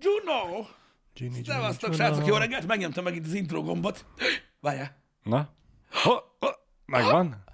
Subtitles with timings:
[0.00, 0.66] Juno!
[1.14, 2.66] Ginny, Szevasztok, srácok, jó reggelt!
[2.66, 4.04] Megnyomtam megint az intro gombot.
[4.60, 5.02] Várjál.
[5.22, 5.54] Na?
[5.90, 7.44] Ha, ha, megvan?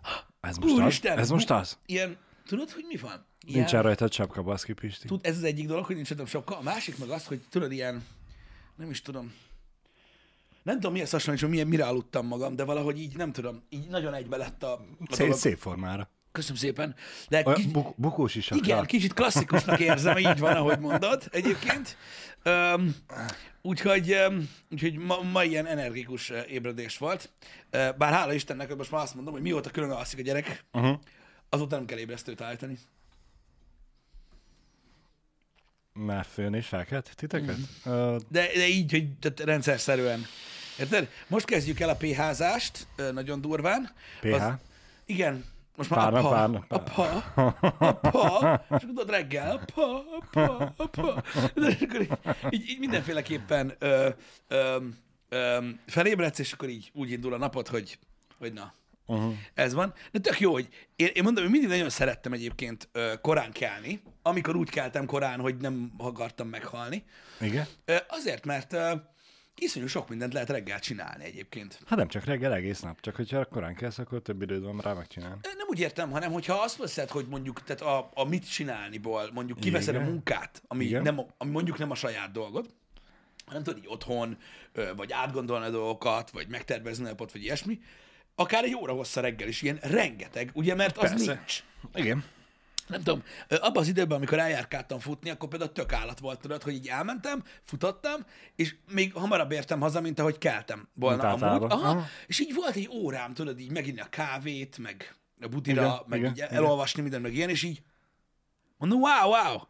[0.40, 1.12] Ez most Úristen!
[1.12, 1.18] az?
[1.18, 1.78] Ez most az?
[1.86, 2.16] Ilyen,
[2.46, 3.26] tudod, hogy mi van?
[3.46, 5.06] Ilyen, Nincsen rajta csapka, baszki, Pisti.
[5.06, 6.56] tud, ez az egyik dolog, hogy nincs rajtam sokkal.
[6.58, 8.04] A másik meg az, hogy tudod, ilyen,
[8.76, 9.32] nem is tudom,
[10.62, 14.14] nem tudom, mihez hasonlítson, milyen, mire aludtam magam, de valahogy így, nem tudom, így nagyon
[14.14, 14.78] egybe lett a, a
[15.08, 15.35] Szép, dolog.
[15.37, 16.09] szép formára.
[16.34, 16.95] Köszönöm szépen.
[17.28, 18.87] De Olyan kicsit, buk- bukós is igen, akar.
[18.87, 21.96] kicsit klasszikusnak érzem, így van, ahogy mondod egyébként.
[22.45, 22.95] Um,
[23.62, 27.30] úgyhogy, um, úgyhogy ma, ma ilyen energikus ébredés volt.
[27.73, 30.64] Uh, bár hála Istennek, hogy most már azt mondom, hogy mióta külön alszik a gyerek,
[30.73, 30.98] Uh-huh.
[31.48, 32.78] azóta nem kell ébresztőt állítani.
[35.92, 37.56] Már főn és felkelt titeket?
[37.84, 37.95] Mhm.
[37.95, 40.24] Uh, De, de így, hogy tehát rendszerszerűen.
[40.78, 41.09] Érted?
[41.26, 43.90] Most kezdjük el a PH-zást, nagyon durván.
[44.20, 44.42] PH?
[45.06, 45.45] igen,
[45.77, 47.23] most már Párna, apa, párna, apa,
[47.78, 51.23] apa, és tudod reggel, apa, apa, apa.
[51.55, 52.19] De akkor így,
[52.51, 54.09] így, így mindenféleképpen ö,
[54.48, 54.77] ö,
[55.29, 57.98] ö, felébredsz, és akkor így úgy indul a napod, hogy,
[58.38, 58.74] hogy na,
[59.07, 59.35] uh-huh.
[59.54, 59.95] ez van.
[60.13, 64.03] De tök jó, hogy én, én mondom, hogy mindig nagyon szerettem egyébként ö, korán kelni,
[64.23, 67.05] amikor úgy keltem korán, hogy nem akartam meghalni.
[67.41, 67.67] Igen?
[67.85, 68.93] Ö, Azért, mert ö,
[69.57, 71.79] iszonyú sok mindent lehet reggel csinálni egyébként.
[71.87, 73.01] Hát nem csak reggel, egész nap.
[73.01, 75.39] Csak hogyha korán kelsz, akkor több időd van rá megcsinálni.
[75.43, 79.61] Nem úgy értem, hanem hogyha azt veszed, hogy mondjuk tehát a, a mit csinálniból, mondjuk
[79.61, 80.07] kiveszed Igen.
[80.07, 81.03] a munkát, ami, Igen.
[81.03, 82.67] nem, ami mondjuk nem a saját dolgod,
[83.47, 84.39] hanem tudod így otthon,
[84.97, 87.81] vagy átgondolni a dolgokat, vagy megtervezni a napot, vagy ilyesmi,
[88.35, 91.35] akár egy óra hossza reggel is, ilyen rengeteg, ugye, mert az Persze.
[91.35, 91.63] nincs.
[91.95, 92.25] Igen.
[92.87, 96.75] Nem tudom, abban az időben, amikor eljárkáltam futni, akkor például tök állat volt, tudod, hogy
[96.75, 98.21] így elmentem, futottam,
[98.57, 101.71] és még hamarabb értem haza, mint ahogy keltem volna Mint amúgy.
[101.71, 102.05] Aha, Aha.
[102.27, 106.19] és így volt egy órám, tudod, így meginni a kávét, meg a budira, Igen, meg
[106.19, 106.51] igen, így igen.
[106.51, 107.83] elolvasni minden, meg ilyen, és így
[108.77, 109.61] mondom, wow, wow.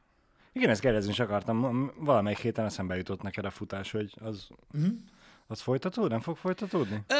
[0.52, 1.92] Igen, ezt kérdezni is akartam.
[1.96, 4.86] Valamelyik héten eszembe jutott neked a futás, hogy az, Mhm.
[5.54, 6.10] Az folytatód?
[6.10, 7.00] Nem fog folytatódni?
[7.06, 7.14] Ö,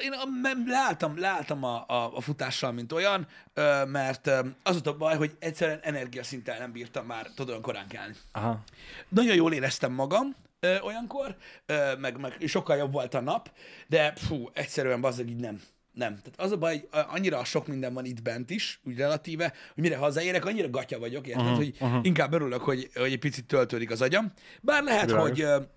[0.00, 4.86] én me- leálltam, leálltam a, a, a futással, mint olyan, ö, mert ö, az volt
[4.86, 8.14] a baj, hogy egyszerűen energiaszinten nem bírtam már, tudod, olyan korán kelni.
[8.32, 8.62] Aha.
[9.08, 13.50] Nagyon jól éreztem magam ö, olyankor, ö, meg, meg sokkal jobb volt a nap,
[13.86, 15.60] de fú, egyszerűen bazdog így nem.
[15.92, 16.14] Nem.
[16.16, 19.82] Tehát az a baj, hogy annyira sok minden van itt bent is, úgy relatíve, hogy
[19.82, 22.00] mire hazaérek, annyira gatya vagyok, érted, uh-huh, hogy uh-huh.
[22.02, 24.32] inkább örülök, hogy, hogy egy picit töltődik az agyam.
[24.60, 25.28] Bár lehet, Világos.
[25.28, 25.68] hogy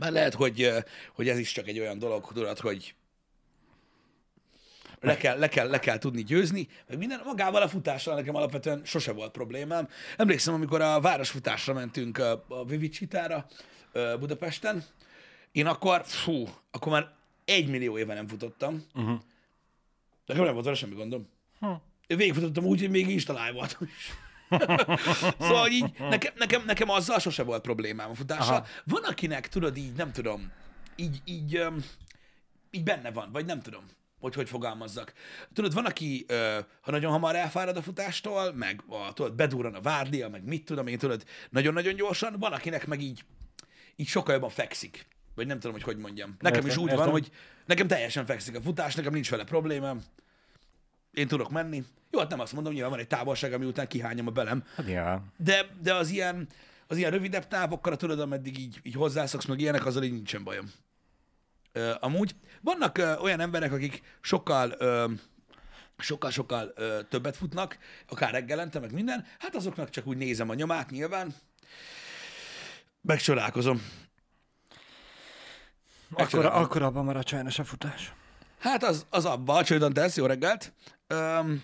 [0.00, 0.70] ö, bár lehet, hogy,
[1.14, 2.94] hogy ez is csak egy olyan dolog, tudod, hogy
[5.00, 8.84] le kell, le, kell, le kell tudni győzni, meg minden, magával a futással nekem alapvetően
[8.84, 9.88] sose volt problémám.
[10.16, 13.46] Emlékszem, amikor a városfutásra mentünk a Vivicsitára
[13.92, 14.84] Budapesten,
[15.52, 17.12] én akkor, fú, akkor már
[17.44, 18.84] egy millió éve nem futottam.
[18.94, 19.20] Uh-huh.
[20.26, 21.28] Nekem nem volt vele semmi gondom.
[21.58, 21.66] Hm.
[22.06, 24.10] Én végigfutottam úgy, hogy még installálj voltam is.
[25.40, 28.54] szóval így, nekem, nekem, nekem azzal sose volt problémám a futással.
[28.54, 28.66] Aha.
[28.84, 30.52] Van, akinek, tudod, így, nem tudom,
[30.96, 31.62] így, így,
[32.70, 33.84] így benne van, vagy nem tudom,
[34.20, 35.12] hogy hogy fogalmazzak.
[35.52, 39.80] Tudod, van, aki, ö, ha nagyon hamar elfárad a futástól, meg a, tudod, bedurran a
[39.80, 43.24] várdia, meg mit tudom én, tudod, nagyon-nagyon gyorsan, van, akinek meg így,
[43.96, 45.06] így sokkal jobban fekszik.
[45.34, 46.36] Vagy nem tudom, hogy hogy mondjam.
[46.38, 47.04] Nekem is Értem, úgy értem.
[47.04, 47.30] van, hogy
[47.66, 50.02] nekem teljesen fekszik a futás, nekem nincs vele problémám.
[51.12, 51.84] Én tudok menni.
[52.10, 54.64] Jó, hát nem azt mondom, nyilván van egy távolság, ami után kihányom a belem.
[54.74, 54.86] Hát.
[55.36, 56.48] De, de az ilyen,
[56.86, 60.72] az ilyen rövidebb távokkal, tudod, ameddig így, így hozzászoksz, meg ilyenek, azzal így nincsen bajom.
[61.72, 65.10] Ö, amúgy vannak ö, olyan emberek, akik sokkal ö,
[65.98, 67.78] sokkal-sokkal ö, többet futnak,
[68.08, 71.34] akár reggelente, meg minden, hát azoknak csak úgy nézem a nyomát nyilván,
[73.02, 73.82] megcsodálkozom.
[76.10, 78.12] Akkor, akkor abban marad sajnos a futás.
[78.60, 80.72] Hát az, az abba, a csődön tesz, jó reggelt.
[81.06, 81.62] Öm,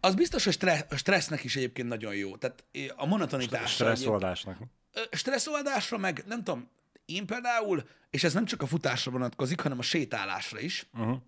[0.00, 2.36] az biztos, hogy stressz, a stressznek is egyébként nagyon jó.
[2.36, 2.64] Tehát
[2.96, 3.66] a monotonitásra.
[3.66, 4.58] Stresszoldásnak.
[5.10, 6.68] Stresszoldásra meg, nem tudom,
[7.04, 10.86] én például, és ez nem csak a futásra vonatkozik, hanem a sétálásra is.
[10.94, 11.18] Uh-huh.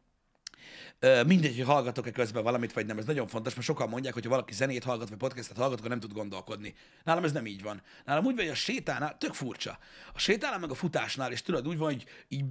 [1.27, 4.31] Mindegy, hogy hallgatok-e közben valamit, vagy nem, ez nagyon fontos, mert sokan mondják, hogy ha
[4.31, 6.75] valaki zenét hallgat, vagy podcastet hallgat, akkor nem tud gondolkodni.
[7.05, 7.83] Nálam ez nem így van.
[8.05, 9.79] Nálam úgy van, hogy a sétánál, tök furcsa.
[10.13, 12.45] A sétánál meg a futásnál, és tudod, úgy van, hogy így,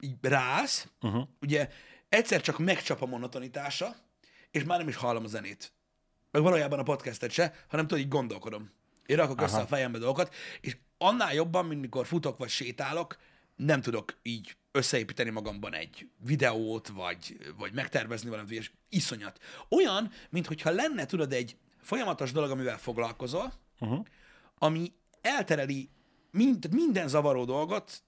[0.00, 1.28] így rász, Uh-huh.
[1.40, 1.68] ugye
[2.08, 3.96] egyszer csak megcsap a monotonitása,
[4.50, 5.72] és már nem is hallom a zenét.
[6.30, 8.70] Meg valójában a podcastet se, hanem tudod, így gondolkodom.
[9.06, 9.62] Én rakok össze Aha.
[9.62, 13.16] a fejembe dolgokat, és annál jobban, mint mikor futok vagy sétálok,
[13.56, 19.38] nem tudok így összeépíteni magamban egy videót, vagy, vagy megtervezni valamit, vagy iszonyat.
[19.68, 24.06] Olyan, mintha lenne, tudod, egy folyamatos dolog, amivel foglalkozol, Uh-huh.
[24.58, 25.90] ami eltereli
[26.30, 28.02] mind, minden zavaró dolgot,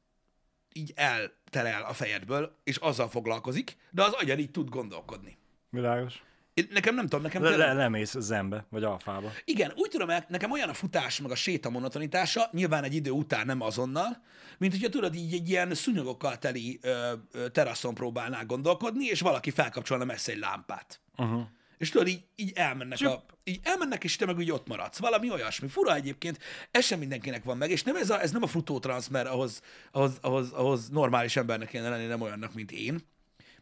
[0.79, 5.39] így elterel a fejedből, és azzal foglalkozik, de az agyad így tud gondolkodni.
[5.71, 6.23] Világos.
[6.55, 9.31] Én, nekem nem tudom, nekem Le, le, lemész zenbe, vagy alfába.
[9.45, 13.47] Igen, úgy tudom, nekem olyan a futás, meg a séta monotonitása, nyilván egy idő után
[13.47, 14.23] nem azonnal,
[14.59, 19.51] mint hogyha tudod, így egy ilyen szúnyogokkal teli ö, ö, teraszon próbálnál gondolkodni, és valaki
[19.51, 21.01] felkapcsolna messze egy lámpát.
[21.17, 21.43] Uh-huh.
[21.79, 24.99] És tudod, így, így elmennek, a, így elmennek, és te meg úgy ott maradsz.
[24.99, 25.69] Valami olyasmi.
[25.69, 26.39] Fura egyébként,
[26.71, 29.63] ez sem mindenkinek van meg, és nem ez, a, ez nem a futótransz, mert ahhoz,
[29.91, 33.01] ahhoz, ahhoz, ahhoz normális embernek kéne lenni, nem olyannak, mint én.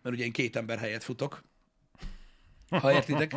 [0.03, 1.45] Mert ugye én két ember helyett futok,
[2.69, 3.35] ha értitek,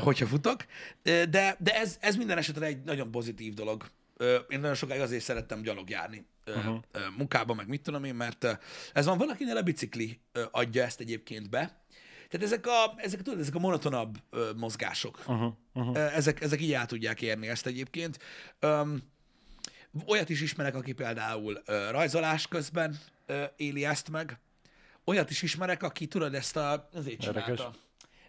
[0.00, 0.64] hogyha futok.
[1.02, 3.90] De, de ez, ez minden esetre egy nagyon pozitív dolog.
[4.48, 6.78] Én nagyon sokáig azért szerettem gyalog járni uh-huh.
[7.16, 8.58] munkába, meg mit tudom én, mert
[8.92, 10.20] ez van, van, akinél a bicikli
[10.50, 11.82] adja ezt egyébként be.
[12.28, 15.18] Tehát ezek a, ezek, tudod, ezek a monotonabb ö, mozgások.
[15.26, 15.52] Uh-huh.
[15.74, 16.16] Uh-huh.
[16.16, 18.18] Ezek, ezek így el tudják érni ezt egyébként.
[18.58, 19.02] Öm,
[20.06, 24.38] olyat is ismerek, aki például ö, rajzolás közben ö, éli ezt meg.
[25.04, 27.50] Olyat is ismerek, aki tudod, ezt a, azért csinálta.
[27.50, 27.66] Érdekes.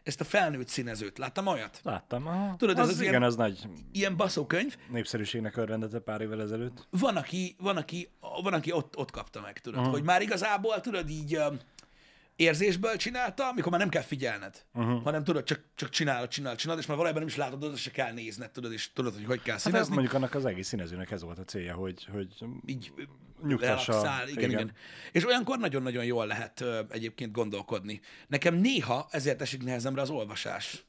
[0.04, 1.18] Ezt a felnőtt színezőt.
[1.18, 1.80] Láttam olyat?
[1.84, 2.28] Láttam.
[2.28, 2.56] Aha.
[2.56, 4.78] Tudod, ez az, az igen, ilyen- az nagy Ilyen baszókönyv.
[4.90, 6.88] népszerűségnek örvendete pár évvel ezelőtt.
[6.90, 9.94] Van, aki, van, aki, van, aki ott, ott kapta meg, tudod, uh-huh.
[9.94, 11.40] hogy már igazából, tudod, így
[12.40, 15.04] érzésből csinálta, amikor már nem kell figyelned, uh-huh.
[15.04, 17.92] hanem tudod, csak, csak csinálod, csinálod, csinálod, és már valójában nem is látod, oda se
[17.92, 19.94] kell nézned, tudod, és tudod, hogy hogy kell Hát ez színezni.
[19.94, 22.28] mondjuk annak az egész színezőnek ez volt a célja, hogy, hogy
[22.66, 22.92] így
[23.44, 23.92] nyugtassa.
[23.92, 24.72] relaxál, igen, igen, igen.
[25.12, 28.02] És olyankor nagyon-nagyon jól lehet ö, egyébként gondolkodni.
[28.28, 30.84] Nekem néha ezért esik nehezemre az olvasás.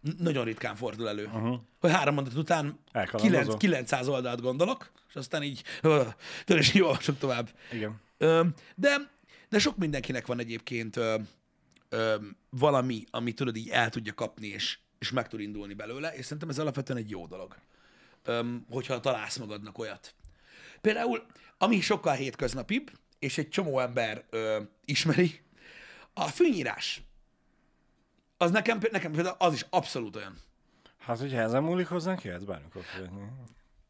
[0.00, 1.24] N- nagyon ritkán fordul elő.
[1.24, 1.58] Uh-huh.
[1.80, 3.42] Hogy három mondat után Elkalandozol.
[3.42, 6.16] 9, 900 oldalt gondolok, és aztán így, tudod,
[6.46, 7.50] és így olvasok tovább.
[7.72, 8.00] Igen.
[8.76, 9.10] De,
[9.48, 11.00] de sok mindenkinek van egyébként
[12.50, 16.48] valami, ami tudod így el tudja kapni, és, és meg tud indulni belőle, és szerintem
[16.48, 17.56] ez alapvetően egy jó dolog,
[18.70, 20.14] hogyha találsz magadnak olyat.
[20.80, 21.26] Például,
[21.58, 25.40] ami sokkal hétköznapibb, és egy csomó ember ö, ismeri,
[26.14, 27.02] a fűnyírás.
[28.36, 30.38] Az nekem, nekem például az is abszolút olyan.
[30.98, 33.22] Hát, hogyha ezen múlik hozzánk, jöhetsz bármikor fizetni.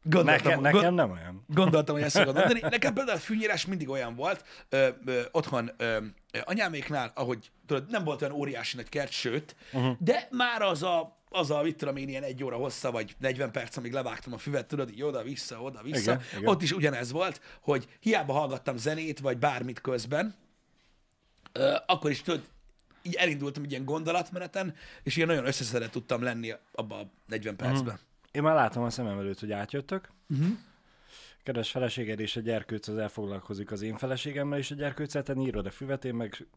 [0.03, 1.45] Gondoltam, Nekem, nekem nem olyan.
[1.47, 2.59] Gondoltam, hogy ezt fogod mondani.
[2.69, 5.97] Nekem például a fűnyírás mindig olyan volt, ö, ö, otthon ö,
[6.43, 9.95] anyáméknál, ahogy tudod, nem volt olyan óriási nagy kert, sőt, uh-huh.
[9.99, 13.51] de már az a, az a, mit tudom én, ilyen egy óra hossza, vagy 40
[13.51, 16.11] perc, amíg levágtam a füvet, tudod, így oda-vissza, oda-vissza.
[16.11, 16.47] Igen, igen.
[16.47, 20.35] Ott is ugyanez volt, hogy hiába hallgattam zenét, vagy bármit közben,
[21.51, 22.41] ö, akkor is tudod,
[23.01, 27.99] így elindultam egy ilyen gondolatmeneten, és ilyen nagyon összeszedett tudtam lenni abba a 40 percben.
[28.33, 30.09] Én már látom a szemem előtt, hogy átjöttök.
[30.29, 30.47] Uh-huh.
[31.43, 35.65] Kedves feleséged és a gyerkőc az elfoglalkozik az én feleségemmel, és a gyerkőccel te nyírod
[35.65, 36.47] a füvet, én meg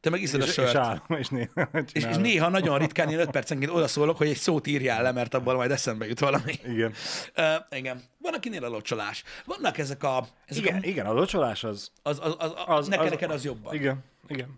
[0.00, 0.74] Te meg iszod a és, és sört.
[0.76, 4.66] állom, és néha És, és néha nagyon ritkán, ilyen 5 percenként odaszólok, hogy egy szót
[4.66, 6.52] írjál le, mert abban majd eszembe jut valami.
[6.64, 6.92] Igen.
[7.36, 8.02] Uh, igen.
[8.18, 9.22] Van, akinél a locsolás.
[9.44, 10.26] Vannak ezek a...
[10.46, 11.90] Ezek Igen, A, igen, a locsolás az...
[12.02, 13.74] az, az, az, az, az neked, neked az jobban.
[13.74, 14.56] Igen, igen.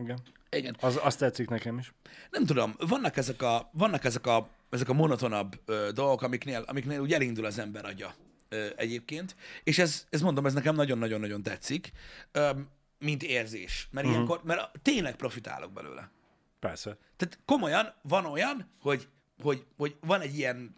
[0.00, 0.18] Igen.
[0.50, 0.76] igen.
[0.80, 1.92] Az, azt tetszik nekem is.
[2.30, 7.00] Nem tudom, vannak ezek a, vannak ezek a, ezek a monotonabb ö, dolgok, amiknél, amiknél
[7.00, 8.14] úgy elindul az ember agya
[8.48, 11.92] ö, egyébként, és ez, ez mondom, ez nekem nagyon-nagyon-nagyon tetszik,
[12.32, 12.50] ö,
[12.98, 14.22] mint érzés, mert uh-huh.
[14.22, 16.10] ilyenkor, mert tényleg profitálok belőle.
[16.60, 16.96] Persze.
[17.16, 19.08] Tehát komolyan van olyan, hogy,
[19.42, 20.72] hogy, hogy van egy ilyen,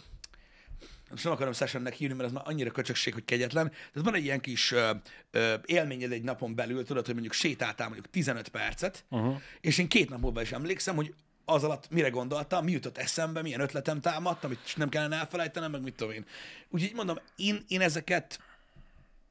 [1.11, 4.25] most nem akarom sessionnek hívni, mert ez már annyira köcsökség, hogy kegyetlen, tehát van egy
[4.25, 4.91] ilyen kis ö,
[5.31, 9.41] ö, élményed egy napon belül, tudod, hogy mondjuk sétáltál mondjuk 15 percet, uh-huh.
[9.61, 11.15] és én két nap múlva is emlékszem, hogy
[11.45, 15.83] az alatt mire gondoltam, mi jutott eszembe, milyen ötletem támadt, amit nem kellene elfelejtenem, meg
[15.83, 16.27] mit tudom én.
[16.71, 18.41] Úgyhogy mondom, én, én ezeket,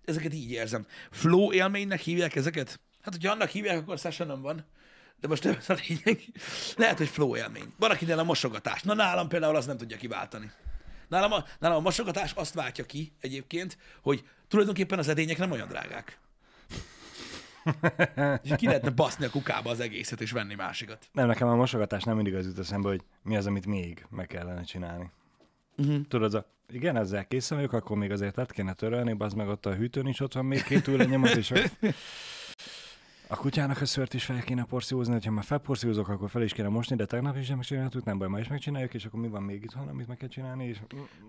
[0.05, 0.85] ezeket így érzem.
[1.11, 2.79] Flow élménynek hívják ezeket?
[3.01, 4.65] Hát, hogyha annak hívják, akkor sessionom van.
[5.19, 6.21] De most nem ez a lényeg.
[6.75, 7.73] Lehet, hogy flow élmény.
[7.77, 8.81] Van, akinél a mosogatás.
[8.81, 10.51] Na nálam például azt nem tudja kiváltani.
[11.07, 15.67] Nálam a, nálam a mosogatás azt váltja ki egyébként, hogy tulajdonképpen az edények nem olyan
[15.67, 16.19] drágák.
[18.43, 21.09] És ki lehetne baszni a kukába az egészet, és venni másikat.
[21.11, 24.27] Nem, nekem a mosogatás nem mindig az jut eszembe, hogy mi az, amit még meg
[24.27, 25.11] kellene csinálni.
[25.77, 26.07] Uh-huh.
[26.07, 29.65] Tudod, a, igen, ezzel készen vagyok, akkor még azért át kéne törölni, az meg ott
[29.65, 31.53] a hűtőn is ott van még két ülőnyomat, és
[33.33, 36.67] a, kutyának a szört is fel kéne porciózni, hogyha már felporciózok, akkor fel is kéne
[36.67, 39.63] mosni, de tegnap is megcsináltuk, nem baj, ma is megcsináljuk, és akkor mi van még
[39.63, 40.77] itthon, amit meg kell csinálni, és...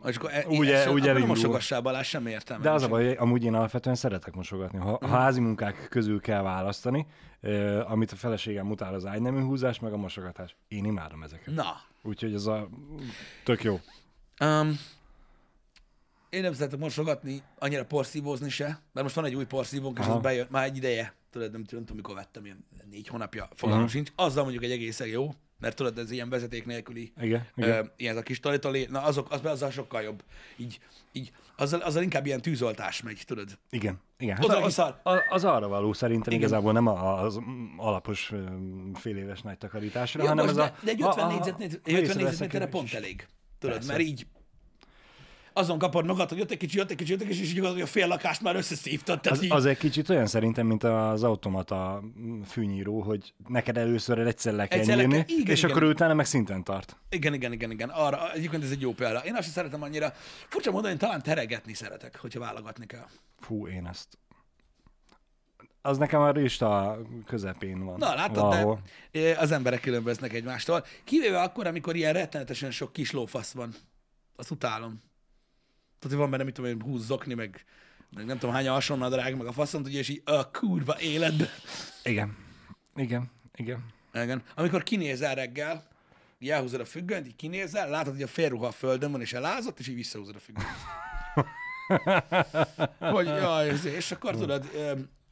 [0.05, 2.61] És akkor e, Ugye- ezt, ugye nem mosogassál Balázs, sem értem.
[2.61, 4.79] De az a baj, amúgy én alapvetően szeretek mosogatni.
[4.79, 7.07] Ha, ha házi munkák közül kell választani,
[7.41, 10.57] eh, amit a feleségem utál az ágynemű húzás, meg a mosogatás.
[10.69, 11.55] Én imádom ezeket.
[11.55, 12.69] Na, Úgyhogy ez a
[13.45, 13.81] tök jó.
[14.41, 14.79] Um,
[16.35, 20.15] én nem szeretek mosogatni, annyira porszívózni se, mert most van egy új porszívónk, és Aha.
[20.15, 21.15] az bejön már egy ideje.
[21.31, 24.03] Tudod, nem, tudom, nem tudom, mikor vettem, ilyen négy hónapja, fogalmam uh-huh.
[24.03, 24.13] sincs.
[24.17, 27.93] Azzal mondjuk egy egészen jó, mert tudod, ez ilyen vezeték nélküli, Igen, ö, igen.
[27.97, 30.25] ilyen a kis tali na azok, az, azzal sokkal jobb.
[30.57, 30.81] Így,
[31.13, 33.59] így azzal, azzal inkább ilyen tűzoltás megy, tudod.
[33.71, 34.37] Igen, igen.
[34.37, 36.45] Hát Oda az, az, az arra való szerintem Igen.
[36.45, 37.41] igazából nem az
[37.77, 38.33] alapos
[38.95, 40.85] fél éves nagy takarításra, Jó, hanem most, ez de, a...
[40.85, 43.27] de egy a- 50, a- négyzetméter, ha 50 észreveszek négyzetméterre pont elég.
[43.59, 43.93] Tudod, Persze.
[43.93, 44.27] mert így
[45.57, 47.57] azon kapod magad, hogy jött egy kicsi, jött egy kicsi, jött egy kicsi, és így
[47.57, 49.21] igaz, hogy a fél lakást már összeszívtad.
[49.21, 52.03] Tehát Az, így, az egy kicsit olyan szerintem, mint az automata
[52.47, 55.71] fűnyíró, hogy neked először egyszer le kell Egyszer le nyírni, kell- igen, és igen.
[55.71, 56.97] akkor utána meg szinten tart.
[57.09, 57.89] Igen, igen, igen, igen.
[57.89, 59.19] Arra, egyébként ez egy jó példa.
[59.19, 60.13] Én azt sem szeretem annyira.
[60.49, 63.07] Furcsa módon én talán teregetni szeretek, hogyha válogatni kell.
[63.41, 64.19] Fú, én ezt...
[65.83, 67.99] Az nekem a rista közepén van.
[67.99, 68.81] Na, látod, valahol.
[69.13, 70.85] de az emberek különböznek egymástól.
[71.05, 73.75] Kivéve akkor, amikor ilyen rettenetesen sok kis lófasz van.
[74.37, 75.01] Azt utálom.
[76.09, 77.65] Tehát, van benne, mit tudom én, húsz zokni, meg,
[78.17, 81.49] meg nem tudom hány alsónadrág, meg a faszon, tudja, és így a kurva életbe.
[82.03, 82.37] Igen.
[82.97, 83.31] Igen.
[83.55, 83.85] Igen.
[84.13, 84.43] Igen.
[84.55, 85.87] Amikor kinézel reggel,
[86.39, 89.79] így elhúzod a függönyt, így kinézel, látod, hogy a félruha a földön van, és elázott,
[89.79, 90.69] és így visszahúzod a függönyt.
[93.15, 94.71] hogy jaj, és akkor tudod,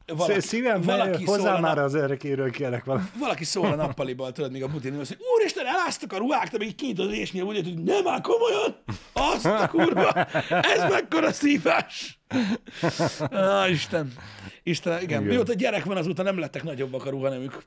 [0.05, 3.03] valaki, Szívem, valaki, szól hozzá már nap, az örökéről kérek valami.
[3.19, 6.57] valaki szól a nappaliból, tudod, még a butin, azt mondja, úristen, eláztak a ruhák, te
[6.57, 8.75] még kinyitod a résnél, úgy, hogy nem áll komolyan,
[9.13, 10.13] azt a kurva,
[10.49, 12.19] ez mekkora szívás.
[13.31, 14.13] Á, Isten.
[14.63, 15.21] Isten, igen.
[15.21, 15.33] Igen.
[15.33, 17.63] Mióta gyerek van, azóta nem lettek nagyobbak a ruhanemük.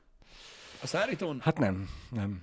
[0.81, 1.39] A szárítón?
[1.43, 2.41] Hát nem, nem.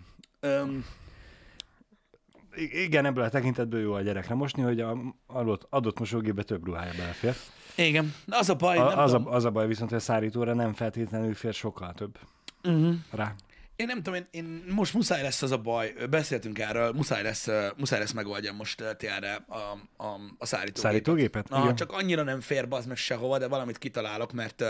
[2.57, 4.97] I- Igen, ebből a tekintetből jó a gyerekre mosni, hogy a
[5.27, 7.35] adott, adott mosógépbe több ruhája belefér.
[7.77, 8.15] Igen.
[8.29, 9.27] Az a baj, A, nem az, tudom.
[9.27, 12.19] a, az a baj viszont, hogy a szárítóra nem feltétlenül fér sokkal több
[12.67, 12.95] Uh-huh.
[13.11, 13.35] rá.
[13.77, 17.49] Én nem tudom, én, én most muszáj lesz az a baj, beszéltünk erről, muszáj lesz,
[17.77, 19.57] muszáj lesz megoldjam most TR-re a,
[19.97, 20.07] a,
[20.39, 20.77] a szárítógépet.
[20.83, 21.49] Szárítógépet?
[21.49, 21.75] Na, Igen.
[21.75, 24.65] csak annyira nem fér az meg sehova, de valamit kitalálok, mert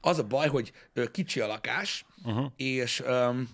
[0.00, 0.72] az a baj, hogy
[1.12, 2.46] kicsi a lakás, Uh-huh.
[2.56, 3.48] és um,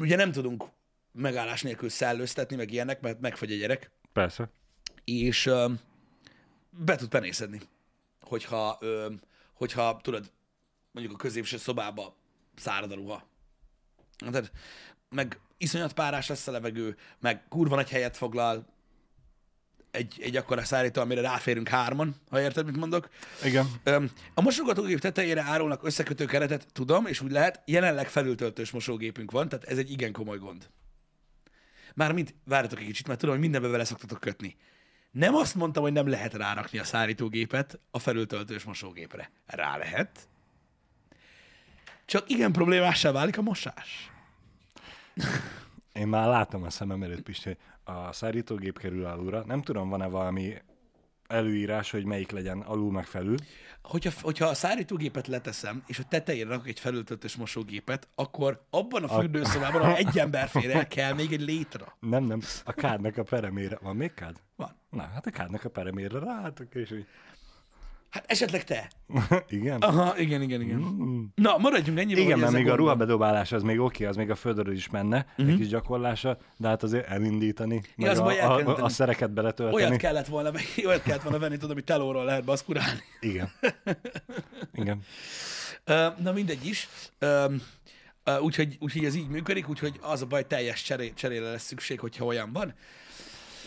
[0.00, 0.64] ugye nem tudunk
[1.12, 4.50] megállás nélkül szellőztetni, meg ilyenek, mert megfagy a gyerek, Persze.
[5.04, 5.78] és um,
[6.70, 7.60] be tud penészedni,
[8.20, 9.20] hogyha, um,
[9.52, 10.30] hogyha tudod,
[10.90, 12.16] mondjuk a középső szobába
[12.56, 13.26] szárad a ruha.
[14.18, 14.52] Tehát,
[15.08, 18.66] meg iszonyat párás lesz a levegő, meg kurva nagy helyet foglal
[19.90, 23.08] egy, egy akkora szárító, amire ráférünk hárman, ha érted, mit mondok.
[23.44, 23.66] Igen.
[24.34, 29.64] A mosogatógép tetejére árulnak összekötő keretet, tudom, és úgy lehet, jelenleg felültöltős mosógépünk van, tehát
[29.64, 30.70] ez egy igen komoly gond.
[31.94, 34.56] Mármint, várjatok egy kicsit, mert tudom, hogy mindenbe vele szoktatok kötni.
[35.10, 39.30] Nem azt mondtam, hogy nem lehet rárakni a szárítógépet a felültöltős mosógépre.
[39.46, 40.28] Rá lehet.
[42.04, 44.10] Csak igen problémássá válik a mosás.
[45.92, 47.58] Én már látom a szemem előtt, Pisti, hogy
[47.94, 49.44] a szárítógép kerül alulra.
[49.46, 50.54] Nem tudom, van-e valami
[51.28, 53.36] előírás, hogy melyik legyen alul meg felül.
[53.82, 59.08] Hogyha, hogyha a szárítógépet leteszem, és a tetejére rakok egy felültöltős mosógépet, akkor abban a
[59.08, 61.96] fürdőszobában, ahol egy ember fér el, kell még egy létra.
[62.00, 63.78] Nem, nem, a kádnak a peremére.
[63.82, 64.36] Van még kád?
[64.56, 64.76] Van.
[64.90, 67.06] Na, hát a kádnak a peremére ráálltok, és úgy.
[68.10, 68.90] Hát esetleg te.
[69.48, 69.80] Igen?
[69.80, 70.78] Aha, igen, igen, igen.
[70.78, 71.24] Mm.
[71.34, 72.22] Na, maradjunk ennyiben.
[72.22, 72.76] Igen, mert a még a van.
[72.76, 75.48] ruhabedobálás az még oké, az még a földről is menne, uh-huh.
[75.48, 79.82] egy kis gyakorlása, de hát azért elindítani, meg az a, a, a, szereket beletölteni.
[79.82, 80.50] Olyat kellett volna,
[80.86, 83.02] olyat kellett volna venni, tudod, ami telóról lehet baszkurálni.
[83.20, 83.50] Igen.
[84.80, 85.02] Igen.
[86.22, 86.88] Na mindegy is.
[88.40, 92.24] Úgyhogy, úgyhogy ez így működik, úgyhogy az a baj, teljes cseré, cserére lesz szükség, hogyha
[92.24, 92.74] olyan van.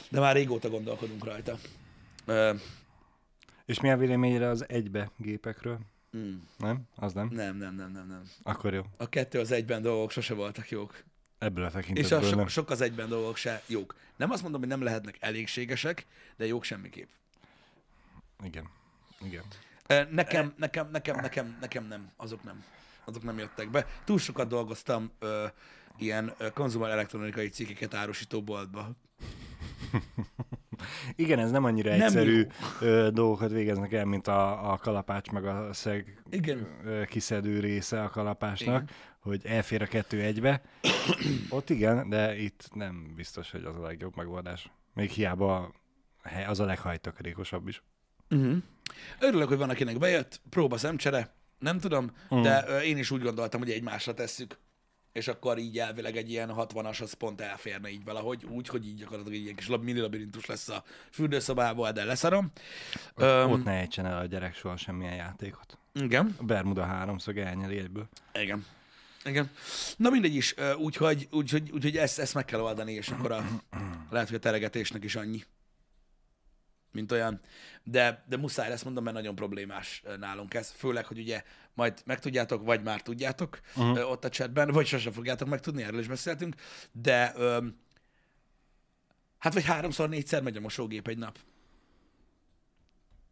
[0.10, 1.57] De már régóta gondolkodunk rajta.
[3.71, 5.79] És mi a véleményre az egybe gépekről?
[6.17, 6.81] mm, Nem?
[6.95, 7.27] Az nem?
[7.31, 8.23] Nem, nem, nem, nem, nem.
[8.43, 8.81] Akkor jó.
[8.97, 11.03] A kettő az egyben dolgok sose voltak jók.
[11.37, 12.47] Ebből a És a tekintetből so, nem.
[12.47, 13.95] sok az egyben dolgok se jók.
[14.15, 16.05] Nem azt mondom, hogy nem lehetnek elégségesek,
[16.37, 17.07] de jók semmiképp.
[18.43, 18.69] Igen.
[19.21, 19.43] Igen.
[20.09, 22.11] Nekem, nekem, nekem, nekem, nekem nem.
[22.15, 22.63] Azok nem.
[23.05, 23.85] Azok nem jöttek be.
[24.03, 25.45] Túl sokat dolgoztam ö,
[25.97, 28.91] ilyen konzumer elektronikai cikkeket árusító boltba.
[31.15, 32.47] Igen, ez nem annyira Nem egyszerű
[32.81, 33.09] jó.
[33.09, 36.67] dolgokat végeznek el, mint a, a kalapács meg a szeg Igen.
[37.07, 38.95] kiszedő része a kalapácsnak, Igen.
[39.19, 40.61] hogy elfér a kettő egybe.
[41.49, 44.71] Ott igen, de itt nem biztos, hogy az a legjobb megoldás.
[44.93, 45.71] Még hiába
[46.47, 47.83] az a leghajtakarékosabb is.
[48.29, 48.57] Uh-huh.
[49.19, 52.41] Örülök, hogy van, akinek bejött, próba szemcsere, nem tudom, uh.
[52.41, 54.59] de ö, én is úgy gondoltam, hogy egymásra tesszük,
[55.11, 58.95] és akkor így elvileg egy ilyen 60-as az pont elférne így valahogy, úgy, hogy így
[58.97, 62.51] gyakorlatilag egy ilyen kis lab- mini labirintus lesz a fürdőszobából, de leszarom.
[63.15, 65.77] Um, Ott Öm, ne ejtsen el a gyerek soha semmilyen játékot.
[65.93, 66.35] igen.
[66.39, 68.09] A Bermuda háromszög elnyeli egyből.
[68.33, 68.65] Igen.
[69.25, 69.49] Igen.
[69.97, 73.45] Na mindegy is, úgyhogy, úgyhogy, úgyhogy ezt, ezt meg kell oldani, és akkor a,
[74.09, 75.43] lehet, hogy a teregetésnek is annyi.
[76.91, 77.39] Mint olyan,
[77.83, 81.43] de, de muszáj lesz mondom, mert nagyon problémás nálunk ez, főleg, hogy ugye
[81.74, 84.10] majd megtudjátok, vagy már tudjátok uh-huh.
[84.10, 86.55] ott a chatben, vagy sosem fogjátok megtudni, erről is beszéltünk,
[86.91, 87.67] de ö,
[89.38, 91.39] hát vagy háromszor, négyszer megy a mosógép egy nap.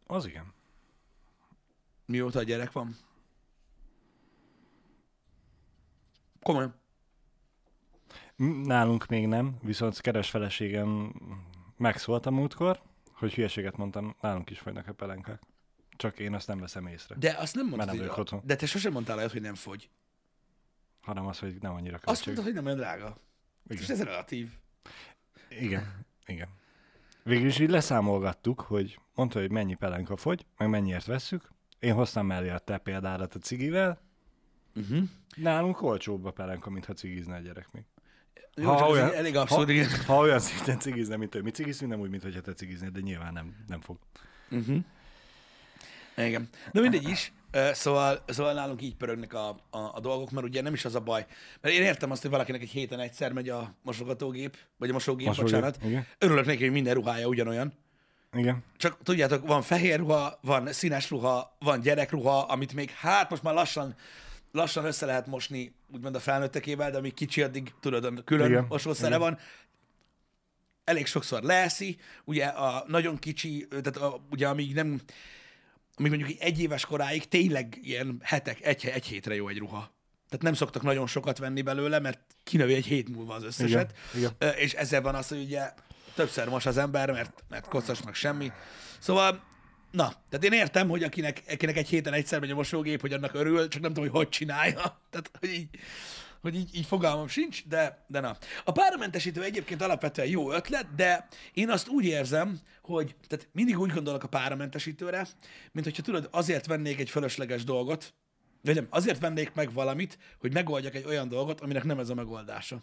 [0.06, 0.52] Az igen.
[2.06, 2.96] Mióta a gyerek van?
[6.42, 6.74] Komolyan.
[8.64, 11.12] Nálunk még nem, viszont keres feleségem
[11.76, 12.82] megszólt a múltkor,
[13.20, 15.42] hogy hülyeséget mondtam, nálunk is folynak a pelenkák.
[15.96, 18.40] Csak én azt nem veszem észre, De azt nem mondtad, nem hogy otthon.
[18.44, 19.90] De te sosem mondtál olyat, hogy nem fogy.
[21.00, 22.26] hanem az, hogy nem annyira Azt költség.
[22.26, 23.20] mondtad, hogy nem olyan drága.
[23.68, 23.82] Igen.
[23.82, 24.50] És ez relatív.
[25.48, 26.48] Igen, igen.
[27.22, 31.50] Végül is így leszámolgattuk, hogy mondta, hogy mennyi pelenka fogy, meg mennyiért vesszük.
[31.78, 34.00] Én hoztam mellé a te példádat a cigivel.
[34.74, 35.02] Uh-huh.
[35.36, 37.84] Nálunk olcsóbb a pelenka, mintha cigizne a gyerek még.
[38.60, 39.88] Jó, Ha ez olyan- elég abszurd, igen.
[40.06, 41.42] Ha olyan szinten cigizne, mint ő.
[41.42, 43.96] Mi cigizünk, nem úgy, mint hogyha te cigiznéd, de nyilván nem, nem fog.
[44.50, 44.76] Uh-huh.
[46.16, 46.48] Igen.
[46.72, 47.32] De mindegy is.
[47.72, 51.00] Szóval, szóval nálunk így pörögnek a, a, a dolgok, mert ugye nem is az a
[51.00, 51.26] baj.
[51.60, 55.26] Mert én értem azt, hogy valakinek egy héten egyszer megy a mosogatógép, vagy a mosógép,
[55.26, 55.78] Mosógép, bocsánat.
[55.84, 56.06] igen.
[56.18, 57.72] Örülök neki, hogy minden ruhája ugyanolyan.
[58.32, 58.64] Igen.
[58.76, 63.54] Csak tudjátok, van fehér ruha, van színes ruha, van gyerekruha, amit még hát most már
[63.54, 63.94] lassan,
[64.52, 69.08] lassan össze lehet mosni, úgymond a felnőttekével, de amíg kicsi, addig tudod, külön Igen, mosószere
[69.08, 69.20] igen.
[69.20, 69.38] van.
[70.84, 75.00] Elég sokszor leeszi, ugye a nagyon kicsi, tehát a, ugye amíg nem,
[75.94, 79.92] amíg mondjuk egy éves koráig tényleg ilyen hetek, egy, egy hétre jó egy ruha.
[80.28, 83.94] Tehát nem szoktak nagyon sokat venni belőle, mert kinövi egy hét múlva az összeset.
[84.14, 85.72] Igen, Ö, És ezzel van az, hogy ugye
[86.14, 88.52] többször mos az ember, mert, mert kockas meg semmi.
[88.98, 89.42] Szóval,
[89.90, 93.34] na, tehát én értem, hogy akinek, akinek egy héten egyszer megy a mosógép, hogy annak
[93.34, 95.00] örül, csak nem tudom, hogy hogy csinálja.
[95.10, 95.68] Tehát, hogy így,
[96.40, 98.36] hogy így, így fogalmam sincs, de, de na.
[98.64, 103.92] A páramentesítő egyébként alapvetően jó ötlet, de én azt úgy érzem, hogy tehát mindig úgy
[103.92, 105.26] gondolok a páramentesítőre,
[105.72, 108.14] mint hogyha tudod, azért vennék egy fölösleges dolgot,
[108.62, 112.14] vagy nem, azért vennék meg valamit, hogy megoldjak egy olyan dolgot, aminek nem ez a
[112.14, 112.82] megoldása.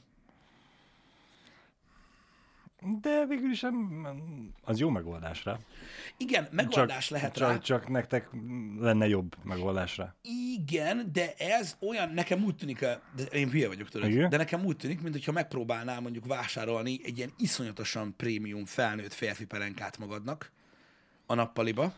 [3.02, 3.66] De végül is
[4.64, 5.60] az jó megoldásra.
[6.18, 7.58] Igen, megoldás lehet csak, rá.
[7.58, 8.30] Csak nektek
[8.80, 10.16] lenne jobb megoldásra.
[10.56, 12.80] Igen, de ez olyan, nekem úgy tűnik,
[13.16, 14.30] de én hülye vagyok tudod, Igen?
[14.30, 19.98] de nekem úgy tűnik, mintha megpróbálnál mondjuk vásárolni egy ilyen iszonyatosan prémium felnőtt férfi pelenkát
[19.98, 20.52] magadnak
[21.26, 21.94] a nappaliba.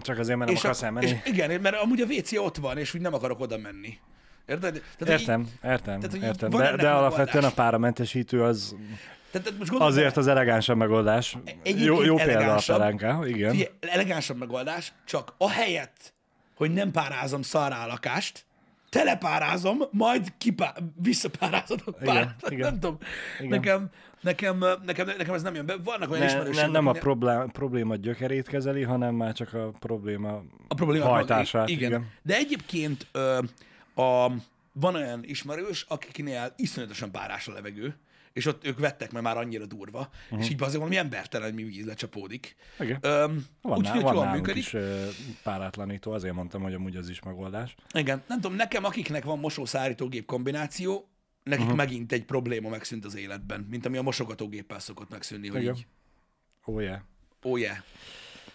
[0.00, 1.06] Csak azért, mert nem akarsz ak- elmenni.
[1.06, 3.98] és igen, mert amúgy a WC ott van, és úgy nem akarok oda menni.
[4.46, 4.82] Érted?
[4.98, 6.50] Tehát, Értem, Így, értem, tehát, értem.
[6.50, 8.76] De, de alapvetően a páramentesítő az
[9.30, 11.36] tehát, most azért bele, az elegánsabb megoldás.
[11.44, 13.50] Egyébként Jó, jó példa a pelenka, igen.
[13.50, 16.14] Figyelj, elegánsabb megoldás, csak ahelyett,
[16.54, 18.46] hogy nem párázom szarrá a lakást,
[18.88, 20.74] telepárázom, majd kipá...
[21.02, 22.34] visszapárázod a Igen, párat.
[22.50, 22.70] igen.
[22.70, 22.98] Nem tudom.
[23.38, 23.48] Igen.
[23.48, 25.76] Nekem, nekem, nekem, nekem ez nem jön be.
[25.84, 29.70] Vannak olyan Ne, ismerőseim, nem, nem a problém, probléma gyökerét kezeli, hanem már csak a
[29.78, 31.68] probléma a probléma hajtását.
[31.68, 31.88] igen.
[31.90, 32.10] igen.
[32.22, 33.38] De egyébként ö,
[33.94, 34.30] a,
[34.72, 37.96] van olyan ismerős, akiknél iszonyatosan párás a levegő,
[38.38, 40.40] és ott ők vettek, mert már annyira durva, uh-huh.
[40.40, 42.56] és így azért valami embertelen, hogy mi víz lecsapódik.
[42.78, 42.98] Igen.
[43.00, 44.62] Öm, Van, Úgyhogy ná, van jól működik.
[44.62, 44.76] is
[45.42, 47.74] párátlanító, azért mondtam, hogy amúgy az is megoldás.
[47.92, 51.08] Igen, nem tudom, nekem, akiknek van mosószárítógép kombináció,
[51.42, 51.76] nekik uh-huh.
[51.76, 55.74] megint egy probléma megszűnt az életben, mint ami a mosogatógéppel szokott megszűnni, hogy Igen.
[55.74, 55.86] így,
[56.64, 57.00] oh, yeah.
[57.42, 57.76] oh yeah.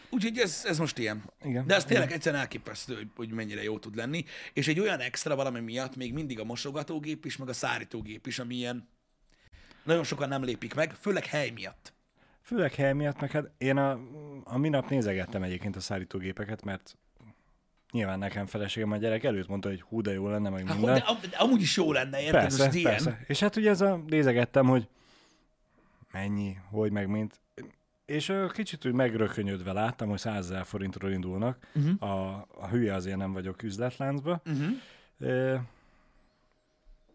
[0.09, 1.23] Úgyhogy ez, ez most ilyen.
[1.43, 1.67] Igen.
[1.67, 4.25] De ez tényleg egyszerűen elképesztő, hogy, hogy mennyire jó tud lenni.
[4.53, 8.39] És egy olyan extra valami miatt még mindig a mosogatógép is, meg a szárítógép is,
[8.39, 8.87] ami ilyen
[9.83, 11.93] nagyon sokan nem lépik meg, főleg hely miatt.
[12.41, 13.99] Főleg hely miatt, meg hát én a,
[14.43, 16.97] a minap nézegettem egyébként a szállítógépeket, mert
[17.91, 20.95] nyilván nekem feleségem a gyerek előtt mondta, hogy hú, de jó lenne, meg Hát, minden.
[20.95, 22.41] de, am- de amúgy is jó lenne, érted?
[22.41, 22.91] Persze, ilyen.
[22.91, 23.19] persze.
[23.27, 24.87] És hát ugye ez a, nézegettem, hogy
[26.11, 27.41] mennyi, hogy meg mint.
[28.05, 31.67] És ö, kicsit úgy megrökönyödve láttam, hogy 100 ezer forintról indulnak.
[31.75, 32.09] Uh-huh.
[32.11, 34.41] A, a hülye azért nem vagyok üzletláncba.
[34.45, 34.67] Uh-huh.
[35.19, 35.55] Ö,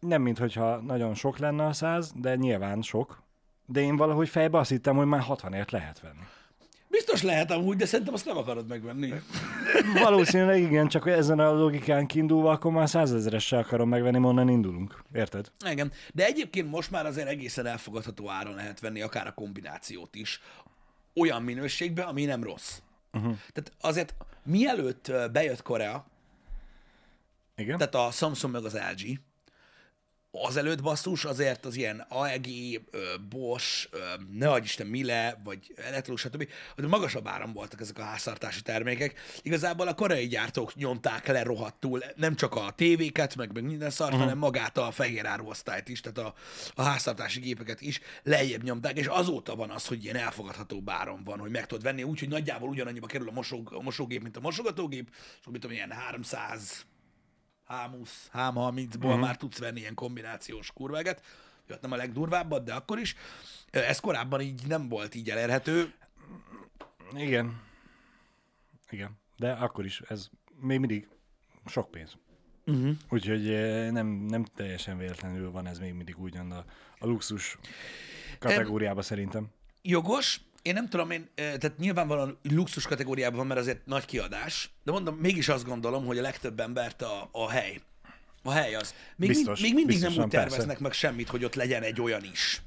[0.00, 3.22] nem, mintha nagyon sok lenne a 100, de nyilván sok.
[3.66, 6.22] De én valahogy fejbe azt hittem, hogy már 60ért lehet venni.
[6.88, 9.12] Biztos lehet amúgy, de szerintem azt nem akarod megvenni.
[10.02, 15.02] Valószínűleg igen, csak ezen a logikán kiindulva, akkor már százezeressel akarom megvenni, onnan indulunk.
[15.12, 15.50] Érted?
[15.70, 20.40] Igen, de egyébként most már azért egészen elfogadható áron lehet venni akár a kombinációt is,
[21.14, 22.78] olyan minőségben, ami nem rossz.
[23.12, 23.36] Uh-huh.
[23.52, 26.06] Tehát azért mielőtt bejött Korea,
[27.56, 27.78] Igen?
[27.78, 29.20] tehát a Samsung meg az LG,
[30.30, 32.46] azelőtt basszus azért az ilyen AEG,
[33.28, 33.88] Bosch,
[34.32, 36.48] ne adj Isten Mile, vagy Electrolux, stb.
[36.74, 39.20] hogy magasabb áram voltak ezek a háztartási termékek.
[39.42, 44.10] Igazából a koreai gyártók nyomták le rohadtul, nem csak a tévéket, meg, meg minden szart,
[44.10, 44.24] uh-huh.
[44.24, 46.34] hanem magát a fehér áruosztályt is, tehát a,
[46.74, 51.38] a háztartási gépeket is lejjebb nyomták, és azóta van az, hogy ilyen elfogadható áram van,
[51.38, 55.10] hogy meg tudod venni, úgyhogy nagyjából ugyanannyiba kerül a, mosóg, a mosógép, mint a mosogatógép,
[55.40, 56.86] és mit tudom, ilyen 300
[57.68, 59.20] H20, H30-ból uh-huh.
[59.20, 61.22] már tudsz venni ilyen kombinációs kurveget.
[61.68, 63.16] Jött nem a legdurvábbat, de akkor is.
[63.70, 65.94] Ez korábban így nem volt így elérhető.
[67.14, 67.60] Igen.
[68.90, 69.18] Igen.
[69.36, 70.28] De akkor is ez
[70.60, 71.08] még mindig
[71.66, 72.16] sok pénz.
[72.66, 72.96] Uh-huh.
[73.08, 73.42] Úgyhogy
[73.92, 76.64] nem, nem teljesen véletlenül van ez még mindig ugyan a,
[76.98, 77.58] a luxus
[78.38, 79.46] kategóriába szerintem.
[79.82, 84.92] Jogos, én nem tudom, én, tehát nyilvánvalóan luxus kategóriában van, mert azért nagy kiadás, de
[84.92, 87.80] mondom, mégis azt gondolom, hogy a legtöbb embert a, a hely.
[88.42, 88.94] A hely az.
[89.16, 90.82] Még, Biztos, még mindig nem úgy terveznek persze.
[90.82, 92.62] meg semmit, hogy ott legyen egy olyan is.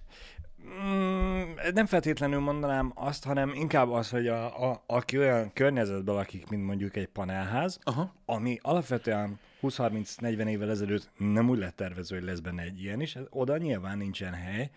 [0.66, 1.42] Mm,
[1.74, 6.66] nem feltétlenül mondanám azt, hanem inkább az, hogy a, a, aki olyan környezetben lakik, mint
[6.66, 8.14] mondjuk egy panelház, Aha.
[8.26, 13.18] ami alapvetően 20-30-40 évvel ezelőtt nem úgy lett tervező, hogy lesz benne egy ilyen is,
[13.30, 14.70] oda nyilván nincsen hely.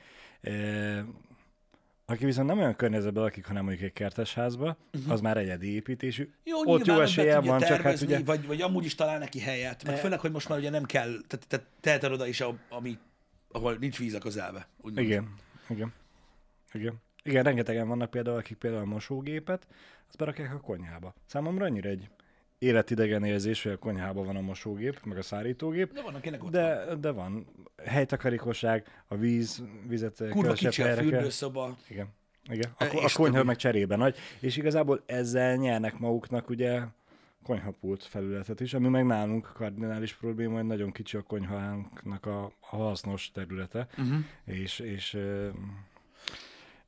[2.07, 5.13] Aki viszont nem olyan környezetben lakik, hanem mondjuk egy kertesházba, uh-huh.
[5.13, 6.31] az már egyedi építésű.
[6.45, 8.23] Jó, Ott jó esélye van, csak hát ugye...
[8.23, 9.97] Vagy, vagy amúgy is talál neki helyet, meg e...
[9.97, 12.99] főleg, hogy most már ugye nem kell, tehát te, teheted oda is, ami,
[13.49, 14.69] ahol nincs víz a közelbe.
[14.81, 15.07] Úgymond.
[15.07, 15.35] Igen,
[15.69, 15.93] igen.
[16.73, 17.03] Igen.
[17.23, 19.67] Igen, rengetegen vannak például, akik például a mosógépet,
[20.09, 21.15] azt berakják a konyhába.
[21.27, 22.09] Számomra annyira egy
[22.65, 25.93] életidegen érzés, hogy a konyhában van a mosógép, meg a szárítógép.
[25.93, 27.01] De van, akinek ott de, van.
[27.01, 27.47] De van.
[27.85, 31.77] Helytakarékosság, a víz, vizet Kurva kicsi a fürdőszoba.
[31.89, 32.07] Igen.
[32.51, 32.71] Igen.
[32.79, 34.17] A, a konyha meg cserébe nagy.
[34.41, 36.81] És igazából ezzel nyernek maguknak ugye
[37.43, 42.77] konyhapult felületet is, ami meg nálunk kardinális probléma, hogy nagyon kicsi a konyhánknak a, a
[42.77, 44.17] hasznos területe, uh-huh.
[44.45, 45.19] és, és,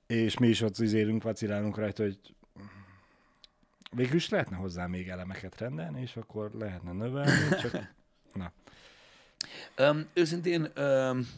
[0.07, 2.19] és mi is ott izélünk, vacilálunk rajta, hogy
[3.97, 7.95] Végül is lehetne hozzá még elemeket rendelni, és akkor lehetne növelni, csak
[8.33, 8.53] na.
[9.79, 11.29] Um, őszintén um,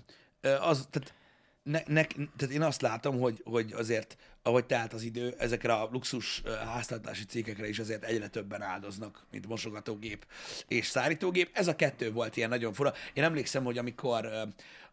[0.40, 1.14] az, tehát,
[1.62, 2.04] ne, ne,
[2.36, 7.24] tehát én azt látom, hogy, hogy azért, ahogy telt az idő, ezekre a luxus háztartási
[7.24, 10.26] cégekre is azért egyre többen áldoznak, mint mosogatógép
[10.68, 11.50] és szárítógép.
[11.52, 12.92] Ez a kettő volt ilyen nagyon fura.
[13.12, 14.30] Én emlékszem, hogy amikor,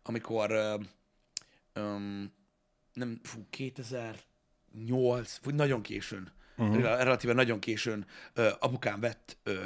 [0.03, 0.51] amikor
[1.75, 2.33] um,
[2.93, 6.81] nem, fú, 2008, vagy nagyon későn uh-huh.
[6.81, 9.65] relatíve nagyon későn ö, apukám vett ö,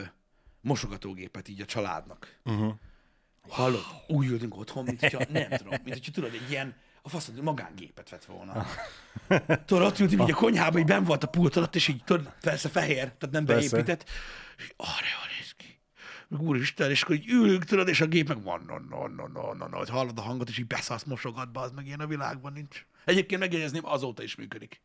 [0.61, 2.39] mosogatógépet így a családnak.
[2.43, 2.73] Uh-huh.
[3.49, 3.83] Hallod?
[4.07, 8.09] Úgy ültünk otthon, mint hogyha, nem tudom, mint hogyha tudod, egy ilyen, a faszod, magángépet
[8.09, 8.65] vett volna.
[9.65, 12.33] tudod, ott ültünk így a konyhába, így ben volt a pult alatt, és így tudod,
[12.41, 14.09] persze fehér, tehát nem beépített,
[14.57, 15.79] és arra jól néz ki.
[16.27, 19.27] Meg úristen, és akkor így ülünk, tudod, és a gép meg van, no, no, no,
[19.27, 22.07] no, no, no, hogy hallod a hangot, és így beszállsz mosogatba, az meg ilyen a
[22.07, 22.85] világban nincs.
[23.05, 24.81] Egyébként megjegyezném, azóta is működik.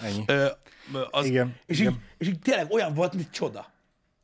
[0.00, 0.24] Ennyi.
[0.26, 0.46] Ö,
[1.10, 1.92] az, igen, és, igen.
[1.92, 3.72] Így, és így tényleg olyan volt, mint csoda.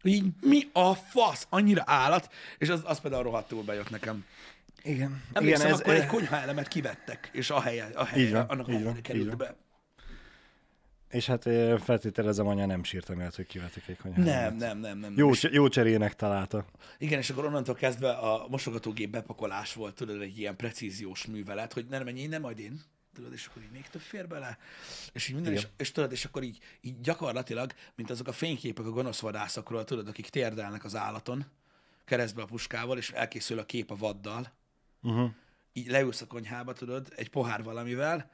[0.03, 4.25] Hogy így mi a fasz, annyira állat, és az, az például rohadtul bejött nekem.
[4.83, 5.23] Igen.
[5.33, 6.01] Emlékszem, igen, ez, akkor ez...
[6.01, 9.55] egy konyhaelemet kivettek, és a helye, a helye, van, annak a van, került be.
[11.11, 11.43] És hát
[11.83, 14.25] feltételezem, anya nem sírta miatt, hogy kivettek egy konyhát.
[14.25, 15.15] Nem, nem, nem, nem.
[15.17, 16.65] Jó, jó cserének találta.
[16.99, 21.87] Igen, és akkor onnantól kezdve a mosogatógép bepakolás volt, tudod, egy ilyen precíziós művelet, hogy
[21.91, 22.81] nem menj, nem majd én
[23.19, 24.59] tudod, és akkor így még több fér bele,
[25.13, 28.87] és így minden, és, és, tudod, és akkor így, így gyakorlatilag, mint azok a fényképek
[28.87, 31.45] a gonosz vadászokról, tudod, akik térdelnek az állaton,
[32.05, 34.53] keresztbe a puskával, és elkészül a kép a vaddal,
[35.03, 35.31] uh-huh.
[35.73, 38.31] így leülsz a konyhába, tudod, egy pohár valamivel,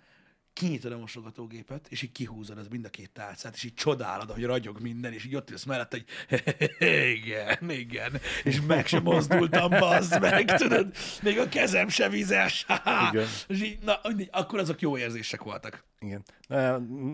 [0.55, 4.45] kinyitod a mosogatógépet, és így kihúzod az mind a két tálcát, és így csodálod, hogy
[4.45, 6.05] ragyog minden, és így ott ülsz mellett, hogy
[7.17, 8.12] igen, igen,
[8.45, 12.67] és meg sem mozdultam, bazd meg, tudod, még a kezem se vizes,
[13.11, 13.27] igen.
[13.49, 15.85] és így, na, akkor azok jó érzések voltak.
[15.99, 16.25] Igen.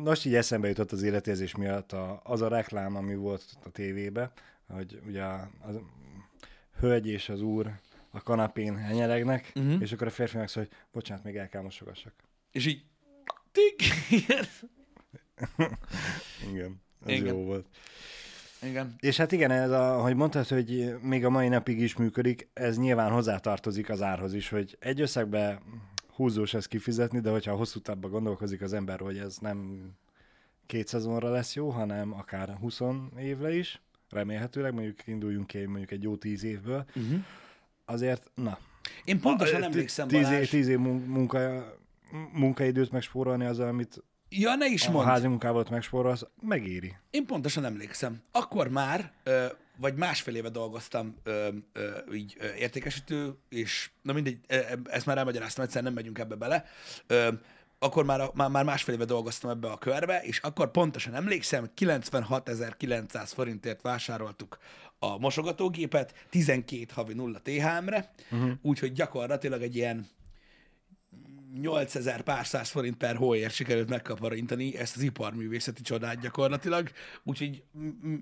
[0.03, 4.33] Most így eszembe jutott az életérzés miatt a, az a reklám, ami volt a tévébe,
[4.69, 5.71] hogy ugye a, a
[6.79, 7.71] hölgy és az úr
[8.11, 9.81] a kanapén henyeregnek, uh-huh.
[9.81, 12.13] és akkor a férfi megszól, hogy bocsánat, még el kell mosogassak.
[12.53, 12.85] És így
[14.11, 14.45] igen.
[16.53, 17.35] igen, ez igen.
[17.35, 17.67] jó volt.
[18.63, 18.95] Igen.
[18.99, 22.79] És hát igen, ez a, hogy mondtad, hogy még a mai napig is működik, ez
[22.79, 25.63] nyilván hozzátartozik az árhoz is, hogy egy összegbe
[26.15, 29.89] húzós ezt kifizetni, de hogyha hosszú távban gondolkozik az ember, hogy ez nem
[30.67, 32.81] két szezonra lesz jó, hanem akár 20
[33.19, 37.25] évre is, remélhetőleg, mondjuk induljunk ki mondjuk egy jó tíz évből, uh-huh.
[37.85, 38.59] azért, na.
[39.05, 41.39] Én pontosan emlékszem, tíz, év, tíz év munka
[42.33, 45.07] munkaidőt megspórolni az, amit ja, ne is a mondd.
[45.07, 46.97] házi munkával megspórolsz, megéri.
[47.11, 48.23] Én pontosan emlékszem.
[48.33, 49.47] Akkor már ö,
[49.77, 55.07] vagy másfél éve dolgoztam ö, ö, így ö, értékesítő, és na mindegy, ö, ö, ezt
[55.07, 56.65] már elmagyaráztam, egyszer nem megyünk ebbe bele.
[57.07, 57.29] Ö,
[57.79, 61.71] akkor már, a- már, már másfél éve dolgoztam ebbe a körbe, és akkor pontosan emlékszem,
[61.77, 64.59] 96.900 forintért vásároltuk
[64.99, 68.51] a mosogatógépet, 12 havi 0 THM-re, uh-huh.
[68.63, 70.09] úgyhogy gyakorlatilag egy ilyen
[71.55, 76.91] 8000 pár száz forint per hóért sikerült megkaparintani ezt az iparművészeti csodát gyakorlatilag,
[77.23, 77.63] úgyhogy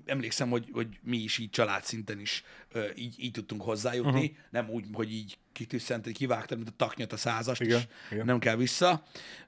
[0.05, 2.43] emlékszem, hogy, hogy mi is így családszinten is
[2.95, 4.37] így, így tudtunk hozzájutni, uh-huh.
[4.49, 8.25] nem úgy, hogy így kitűszent, kivágtad, mint a taknyat a százast, Igen, és igen.
[8.25, 9.03] nem kell vissza.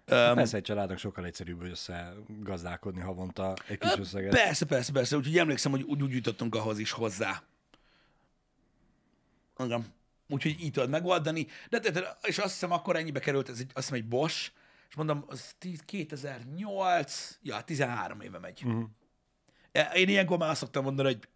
[0.06, 4.32] Öm, Persze egy családnak sokkal egyszerűbb összegazdálkodni havonta egy kis összeget.
[4.32, 5.18] Persze, persze, persze.
[5.18, 7.44] Úgyhogy emlékszem, hogy úgy, úgy jutottunk ahhoz is hozzá.
[9.64, 9.86] Igen.
[10.32, 11.48] Úgyhogy így tudod megoldani.
[11.70, 14.52] De, de, de, és azt hiszem, akkor ennyibe került, ez egy, azt hiszem, egy Bosch,
[14.90, 18.62] és mondom, az 10 2008, ja, 13 éve megy.
[18.66, 18.84] Uh-huh.
[19.94, 21.28] Én ilyenkor már szoktam mondani, hogy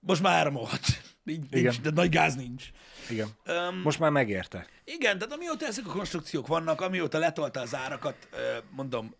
[0.00, 0.80] most már áramolhat.
[1.22, 1.62] Nincs, Igen.
[1.62, 2.70] nincs, de nagy gáz nincs.
[3.10, 3.28] Igen.
[3.46, 4.66] Um, Most már megérte.
[4.84, 8.28] igen, tehát amióta ezek a konstrukciók vannak, amióta letolta az árakat,
[8.70, 9.14] mondom,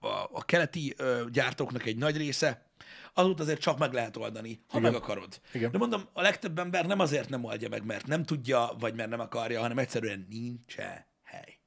[0.00, 0.94] a, a keleti
[1.30, 2.71] gyártóknak egy nagy része,
[3.14, 4.92] azóta azért csak meg lehet oldani, ha Igen.
[4.92, 5.40] meg akarod.
[5.52, 5.70] Igen.
[5.70, 9.10] De mondom, a legtöbb ember nem azért nem oldja meg, mert nem tudja, vagy mert
[9.10, 10.74] nem akarja, hanem egyszerűen nincs
[11.22, 11.58] hely.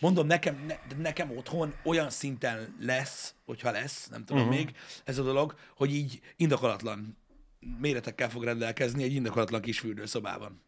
[0.00, 4.56] Mondom, nekem, ne, nekem otthon olyan szinten lesz, hogyha lesz, nem tudom uh-huh.
[4.56, 7.16] még, ez a dolog, hogy így indokolatlan
[7.78, 10.62] méretekkel fog rendelkezni egy indokolatlan kis fürdőszobában.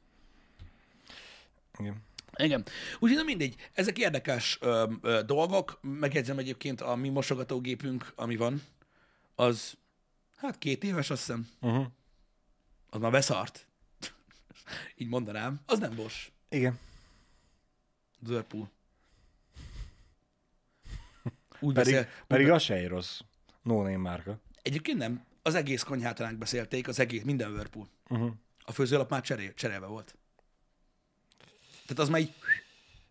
[1.78, 2.02] Igen.
[2.36, 2.64] Igen.
[2.98, 5.78] Úgyhogy na mindegy, ezek érdekes ö, ö, dolgok.
[5.82, 8.62] Megjegyzem egyébként a mi mosogatógépünk, ami van,
[9.34, 9.76] az
[10.36, 11.48] hát két éves, azt hiszem.
[11.60, 11.86] Uh-huh.
[12.90, 13.66] Az már beszart.
[14.96, 15.60] Így mondanám.
[15.66, 16.30] Az nem Bosch.
[16.48, 16.78] Igen.
[18.26, 18.70] Whirlpool.
[21.60, 23.20] Úgy Pedig, beszél, pedig az se egy rossz
[23.62, 24.40] no márka.
[24.62, 25.24] Egyébként nem.
[25.42, 27.88] Az egész konyhát ránk beszélték, az egész, minden Whirlpool.
[28.08, 28.32] Uh-huh.
[28.64, 30.16] A főzőlap már cserél, cserélve volt.
[31.86, 32.34] Tehát az már így,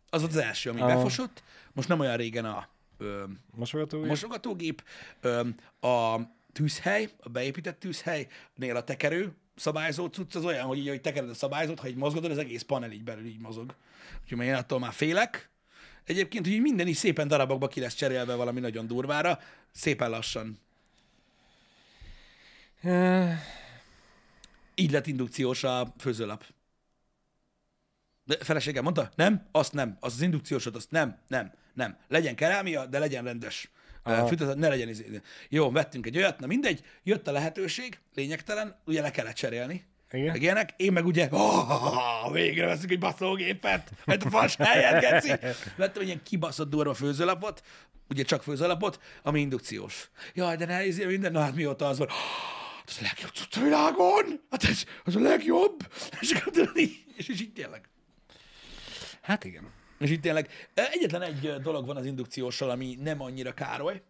[0.10, 0.96] az volt az első, ami Aha.
[0.96, 1.44] befosott.
[1.74, 3.24] Most nem olyan régen a ö,
[3.56, 4.06] Mosogató?
[4.06, 4.84] mosogatógép,
[5.22, 5.48] ö,
[5.88, 6.20] a
[6.54, 11.34] tűzhely, a beépített tűzhelynél a tekerő szabályzó cucc az olyan, hogy így, hogy tekered a
[11.34, 13.76] szabályzót, ha így mozgatod, az egész panel így belül így mozog.
[14.24, 15.50] Úgyhogy én attól már félek.
[16.04, 19.40] Egyébként, hogy minden is szépen darabokba ki lesz cserélve valami nagyon durvára,
[19.72, 20.60] szépen lassan.
[24.76, 26.46] Így lett indukciós a főzőlap.
[28.24, 31.98] De feleségem mondta, nem, azt nem, az az indukciósot, azt nem, nem, nem.
[32.08, 33.70] Legyen kerámia, de legyen rendes.
[34.04, 34.30] Aha.
[34.56, 35.22] Ne legyen izé.
[35.50, 39.86] Jó, vettünk egy olyat, na mindegy, jött a lehetőség, lényegtelen, ugye le kellett cserélni.
[40.12, 40.26] Igen.
[40.32, 45.34] Meg ilyenek, én meg ugye, oh, végre veszünk egy baszógépet, mert a fas helyet, geci.
[45.76, 47.64] Vettem egy ilyen kibaszott durva főzőlapot,
[48.10, 50.10] ugye csak főzőlapot, ami indukciós.
[50.34, 52.16] Jaj, de ne izé minden, na hát mióta az van, "Ah,
[52.88, 55.88] ez a legjobb cucc a világon, hát ez, ez a legjobb,
[56.20, 56.34] és,
[57.16, 57.90] és így tényleg.
[59.22, 59.72] Hát igen.
[60.04, 64.02] És itt tényleg egyetlen egy dolog van az indukcióssal, ami nem annyira károly,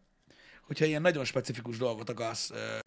[0.61, 2.77] hogyha ilyen nagyon specifikus dolgot akarsz ö,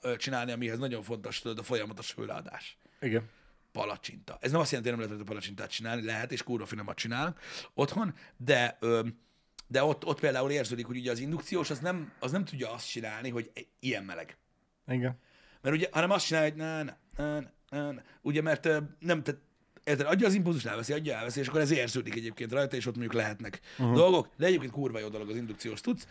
[0.00, 2.78] ö, csinálni, amihez nagyon fontos tudod, a folyamatos hőleadás.
[3.00, 3.28] Igen.
[3.72, 4.38] Palacsinta.
[4.40, 7.40] Ez nem azt jelenti, hogy nem lehet a palacsintát csinálni, lehet, és kurva finomat csinálnak
[7.74, 9.06] otthon, de, ö,
[9.66, 12.88] de ott, ott például érződik, hogy ugye az indukciós az nem, az nem tudja azt
[12.88, 14.36] csinálni, hogy ilyen meleg.
[14.86, 15.18] Igen.
[15.60, 18.02] Mert ugye, hanem azt csinálja, hogy na, na, na, na, na.
[18.22, 19.40] ugye, mert nem, tehát
[19.86, 22.96] érted, adja az impulzus, elveszi, adja, elveszi, és akkor ez érződik egyébként rajta, és ott
[22.96, 23.94] mondjuk lehetnek uh-huh.
[23.94, 26.06] dolgok, de egyébként kurva jó dolog az indukciós tudsz.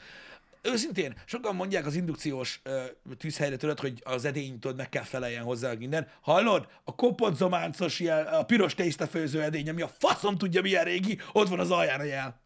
[0.61, 2.81] Őszintén, sokan mondják az indukciós ö,
[3.17, 6.07] tűzhelyre tudod, hogy az edény tudod, meg kell feleljen hozzá minden.
[6.21, 6.67] Hallod?
[6.83, 11.47] A kopott zománcos, ilyen, a piros tésztafőző edény, ami a faszom tudja milyen régi, ott
[11.47, 12.41] van az alján a jel.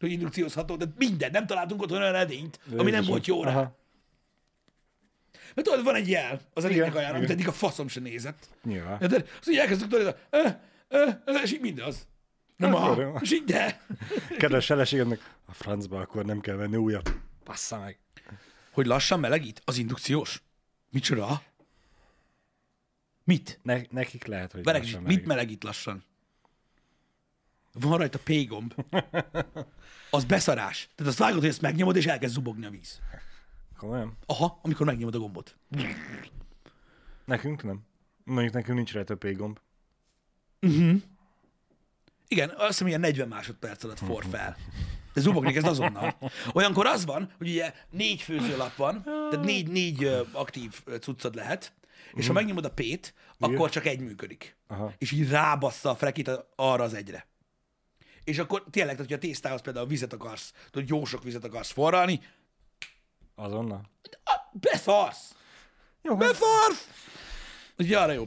[0.00, 3.50] Hogy indukciózható, de minden, nem találtunk otthon olyan edényt, ami nem volt jó rá.
[3.50, 3.78] Aha.
[5.54, 8.48] Mert tudod, van egy jel az edénynek Igen, alján, amit eddig a faszom se nézett.
[8.64, 8.98] Nyilván.
[8.98, 10.56] De az így elkezdtük tudod, eh,
[10.88, 12.08] eh, eh, és így mindaz.
[12.56, 13.14] Nem Akkor a, jó.
[13.20, 13.80] és így de.
[14.38, 17.08] Kedves feleségednek, a francba akkor nem kell venni újabb.
[17.44, 17.98] Passza meg.
[18.70, 19.62] Hogy lassan melegít?
[19.64, 20.42] Az indukciós?
[20.90, 21.42] Micsoda?
[23.24, 23.58] Mit?
[23.62, 25.26] Ne, nekik lehet, hogy Melegít, lassan mit melegít.
[25.28, 26.04] melegít lassan?
[27.72, 28.74] Van rajta P-gomb.
[30.10, 30.88] Az beszarás.
[30.94, 33.00] Tehát azt vágod, hogy ezt megnyomod, és elkezd zubogni a víz.
[33.80, 34.16] Komolyan?
[34.26, 35.56] Aha, amikor megnyomod a gombot.
[37.24, 37.82] Nekünk nem.
[38.24, 39.58] Mondjuk nekünk nincs rajta P-gomb.
[42.28, 44.56] Igen, azt hiszem, ilyen 40 másodperc alatt for fel.
[45.12, 46.18] De zubogni kezd azonnal.
[46.52, 51.72] Olyankor az van, hogy ugye négy főzőlap van, tehát négy, négy aktív cuccod lehet,
[52.14, 54.56] és ha megnyomod a P-t, akkor csak egy működik.
[54.66, 54.92] Aha.
[54.98, 57.26] És így rábassza a frekit arra az egyre.
[58.24, 61.70] És akkor tényleg, tehát, hogyha a tésztához például vizet akarsz, tudod, jó sok vizet akarsz
[61.70, 62.20] forralni,
[63.44, 63.90] Azonnal?
[64.52, 65.34] beszarsz!
[66.02, 66.88] Jó, hát Befarsz!
[67.78, 68.24] Úgyhogy arra jó.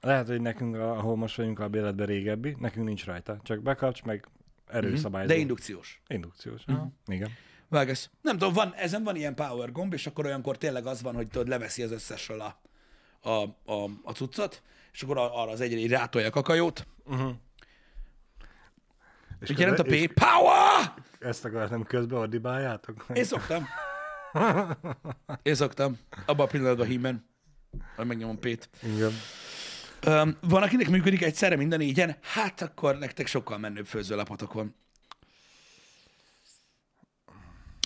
[0.00, 3.36] lehet, hogy nekünk, ahol most vagyunk a béletben régebbi, nekünk nincs rajta.
[3.42, 4.28] Csak bekapcs, meg
[4.66, 5.26] erőszabályzó.
[5.28, 5.34] Mhm.
[5.34, 6.02] De indukciós.
[6.06, 6.62] Indukciós.
[6.66, 6.88] Aha.
[7.06, 7.30] Igen.
[7.68, 8.10] Vágesz.
[8.20, 11.28] Nem tudom, van, ezen van ilyen power gomb, és akkor olyankor tényleg az van, hogy
[11.28, 12.60] tudod, leveszi az összesről a,
[13.28, 16.86] a, a, a cuccot, és akkor arra az egyre így rátolja a kakajót.
[19.40, 20.12] És Úgy jelent a közben- P.
[20.20, 20.94] Power!
[21.20, 23.06] és Ezt akartam közben ordibáljátok?
[23.12, 23.66] Én szoktam.
[25.42, 25.98] Én szoktam.
[26.26, 27.26] Abban a pillanatban hímen.
[27.96, 28.68] Majd megnyomom P-t.
[28.82, 29.12] Igen.
[30.06, 34.74] Um, van, akinek működik egyszerre minden négyen, hát akkor nektek sokkal menőbb főzőlapotok van.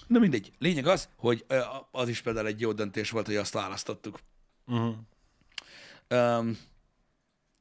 [0.06, 0.52] Na mindegy.
[0.58, 1.44] Lényeg az, hogy
[1.90, 4.18] az is például egy jó döntés volt, hogy azt választottuk.
[4.66, 4.94] Uh-huh.
[6.11, 6.58] Um,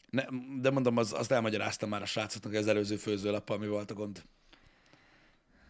[0.09, 0.23] ne,
[0.61, 4.23] de mondom, az, azt elmagyaráztam már a srácoknak az előző főzőlappal, mi volt a gond.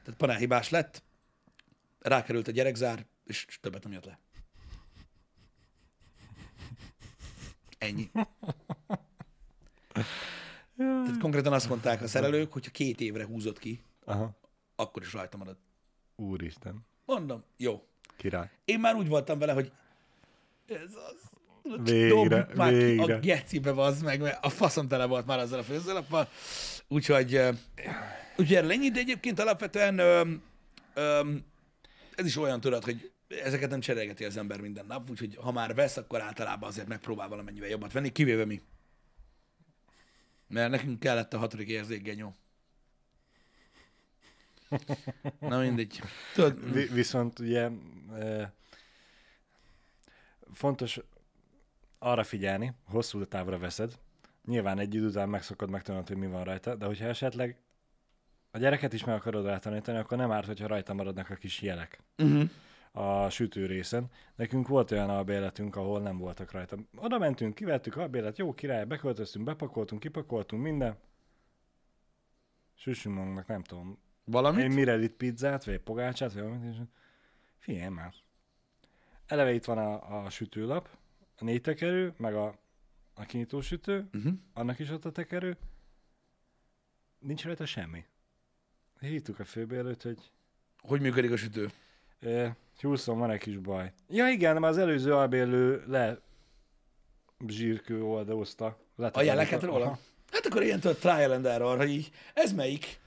[0.03, 1.03] Tehát panelhibás lett,
[2.07, 4.19] rákerült a gyerekzár, és többet nem jött le.
[7.77, 8.11] Ennyi.
[10.77, 14.39] Tehát konkrétan azt mondták a szerelők, hogyha két évre húzott ki, Aha.
[14.75, 15.57] akkor is rajta marad.
[16.15, 16.85] Úristen.
[17.05, 17.87] Mondom, jó.
[18.17, 18.49] Király.
[18.65, 19.71] Én már úgy voltam vele, hogy
[20.67, 21.35] ez az.
[21.83, 23.15] Végre, már ki végre.
[23.15, 26.29] a gecibe vazd meg, mert a faszom tele volt már azzal a főzőlappal.
[26.87, 27.41] Úgyhogy,
[28.37, 30.41] úgyhogy erre ennyi, de egyébként alapvetően öm,
[30.93, 31.45] öm,
[32.17, 35.75] ez is olyan tudod, hogy ezeket nem cserélgeti az ember minden nap, úgyhogy ha már
[35.75, 38.61] vesz, akkor általában azért megpróbál valamennyivel jobbat venni, kivéve mi.
[40.47, 42.35] Mert nekünk kellett a hatodik érzékgenyó.
[45.39, 46.01] Na mindegy.
[46.33, 47.69] Tudod, Vi- viszont ugye
[50.53, 50.99] fontos
[51.99, 53.99] arra figyelni, hosszú távra veszed.
[54.45, 57.57] Nyilván egy idő után megszokod megtanulni, hogy mi van rajta, de hogyha esetleg
[58.51, 61.99] a gyereket is meg akarod rátanítani, akkor nem árt, hogyha rajta maradnak a kis jelek
[62.17, 62.49] uh-huh.
[62.91, 64.09] a sütő részen.
[64.35, 66.77] Nekünk volt olyan albéletünk, ahol nem voltak rajta.
[66.95, 70.97] Oda mentünk, kivettük albélet, jó király, beköltöztünk, bepakoltunk, kipakoltunk, minden.
[72.75, 74.63] Süssünk magunknak, nem tudom, valamit?
[74.63, 76.77] én mire itt pizzát, vagy pogácsát, vagy valamit, és
[77.57, 78.13] figyelj már.
[79.25, 80.89] Eleve itt van a, a sütőlap,
[81.37, 82.59] a négy tekerő, meg a,
[83.13, 84.33] a kinyitó sütő, Uh-huh.
[84.53, 85.57] annak is ott a tekerő.
[87.19, 88.05] Nincs rajta semmi.
[88.99, 90.17] Hívtuk a főbérlőt, hogy
[90.81, 91.69] Hogy működik a sütő?
[92.21, 93.91] e, Houston, van egy kis baj.
[94.09, 96.19] Ja igen, mert az előző albérlő le
[97.47, 98.65] zsírkő oldózta.
[98.65, 99.21] A letakarta.
[99.21, 99.99] jeleket róla?
[100.31, 102.99] Hát akkor ilyen tudod, trial and error, hogy így, ez melyik?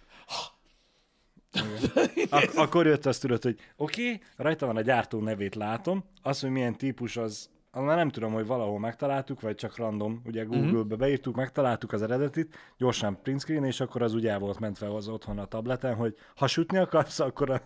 [2.31, 6.41] Ak- akkor jött azt tudod, hogy oké, okay, rajta van a gyártó nevét látom, az,
[6.41, 10.97] hogy milyen típus az már nem tudom, hogy valahol megtaláltuk, vagy csak random, ugye Google-be
[10.97, 15.09] beírtuk, megtaláltuk az eredetit, gyorsan print screen, és akkor az ugye el volt mentve az
[15.09, 17.61] otthon a tableten, hogy ha sütni akarsz, akkor a...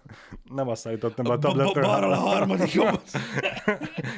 [0.55, 1.83] nem azt állítottam be a tableten.
[1.83, 3.03] Balra a harmadik jobb.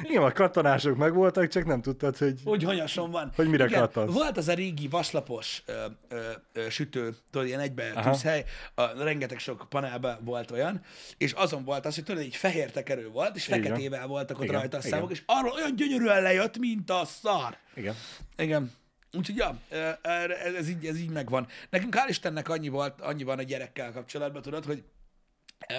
[0.03, 2.41] Igen, a katonások megvoltak, csak nem tudtad, hogy...
[2.43, 3.31] Hogy hanyason van.
[3.35, 4.13] Hogy mire Igen, kattansz.
[4.13, 5.73] Volt az a régi vaslapos ö,
[6.09, 6.17] ö,
[6.53, 8.43] ö, sütő, tudod, ilyen egybe tűzhely,
[8.75, 10.81] a, rengeteg sok panelben volt olyan,
[11.17, 13.61] és azon volt az, hogy tudod, egy fehér tekerő volt, és Igen.
[13.61, 14.91] feketével voltak ott Igen, rajta a igen.
[14.91, 17.57] számok, és arról olyan gyönyörűen lejött, mint a szar.
[17.75, 17.95] Igen.
[18.37, 18.71] Igen.
[19.13, 19.59] Úgyhogy ja,
[20.01, 21.47] ez, ez, így, ez így megvan.
[21.69, 24.83] Nekünk hál' Istennek annyi, volt, annyi van a gyerekkel kapcsolatban, tudod, hogy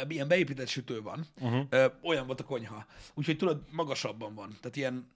[0.09, 1.93] ilyen beépített sütő van, Uh-huh.
[2.03, 2.87] olyan volt a konyha.
[3.15, 4.57] Úgyhogy tudod, magasabban van.
[4.61, 5.13] Tehát ilyen,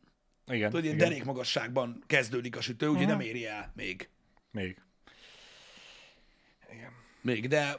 [0.47, 0.71] Igen.
[0.71, 1.09] tudod, ilyen igen.
[1.09, 4.09] derék magasságban kezdődik a sütő, úgyhogy nem éri el még.
[4.51, 4.81] Még.
[7.21, 7.77] Még, de,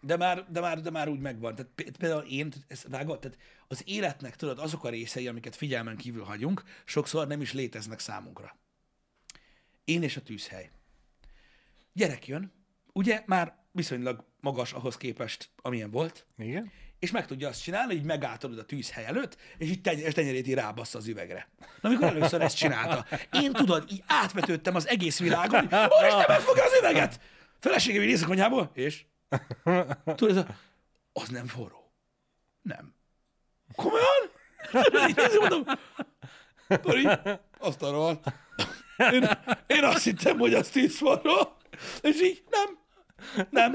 [0.00, 1.54] de, már, de, már, de már úgy megvan.
[1.54, 3.38] Tehát pé- például én, ezt vágod, tehát
[3.68, 8.56] az életnek, tudod, azok a részei, amiket figyelmen kívül hagyunk, sokszor nem is léteznek számunkra.
[9.84, 10.70] Én és a tűzhely.
[11.92, 12.52] Gyerek jön,
[12.92, 16.72] ugye már viszonylag magas ahhoz képest, amilyen volt, Igen?
[16.98, 20.54] és meg tudja azt csinálni, hogy megálltod a tűzhely előtt, és így teny- tenyerét így
[20.54, 21.48] rábassza az üvegre.
[21.80, 26.24] Na, amikor először ezt csinálta, én tudod, így átvetődtem az egész világon, hogy ó, Isten,
[26.28, 27.20] megfogja az üveget!
[27.58, 29.04] Feleségem így néz a konyhából, és?
[30.14, 30.46] Tudod,
[31.12, 31.92] az nem forró.
[32.62, 32.94] Nem.
[33.76, 34.30] Komolyan?
[34.70, 35.64] Tudod, így mondom,
[36.68, 37.08] Tori,
[37.58, 38.20] azt arról.
[39.12, 39.28] Én,
[39.66, 41.56] én azt hittem, hogy az tíz forró,
[42.00, 42.78] és így nem.
[43.50, 43.74] Nem.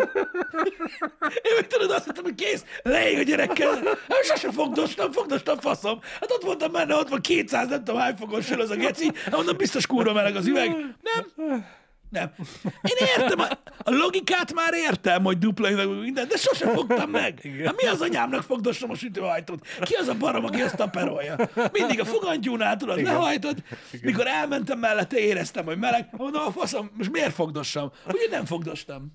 [1.42, 3.76] Én meg tudod, azt hittem, hogy kész, leég a gyerekkel.
[4.10, 6.00] Hát sose fogdostam, fogdostam faszom.
[6.20, 9.12] Hát ott voltam benne, ott van 200, nem tudom hány fokon az a geci.
[9.24, 10.70] Hát mondom, biztos kurva meleg az üveg.
[11.02, 11.66] Nem.
[12.13, 12.32] Nem.
[12.63, 13.47] Én értem, a,
[13.78, 17.49] a logikát már értem, hogy dupla üveg, minden, de sose fogtam meg.
[17.65, 19.67] Hát mi az anyámnak fogdossam a sütőhajtót?
[19.82, 21.49] Ki az a barom, aki ezt taperolja?
[21.71, 23.63] Mindig a fogantyúnál, tudod, lehajtod.
[24.02, 26.08] Mikor elmentem mellette, éreztem, hogy meleg.
[26.12, 27.91] Mondom, a faszom, most miért fogdossam?
[28.08, 29.12] Ugye nem fogdostam.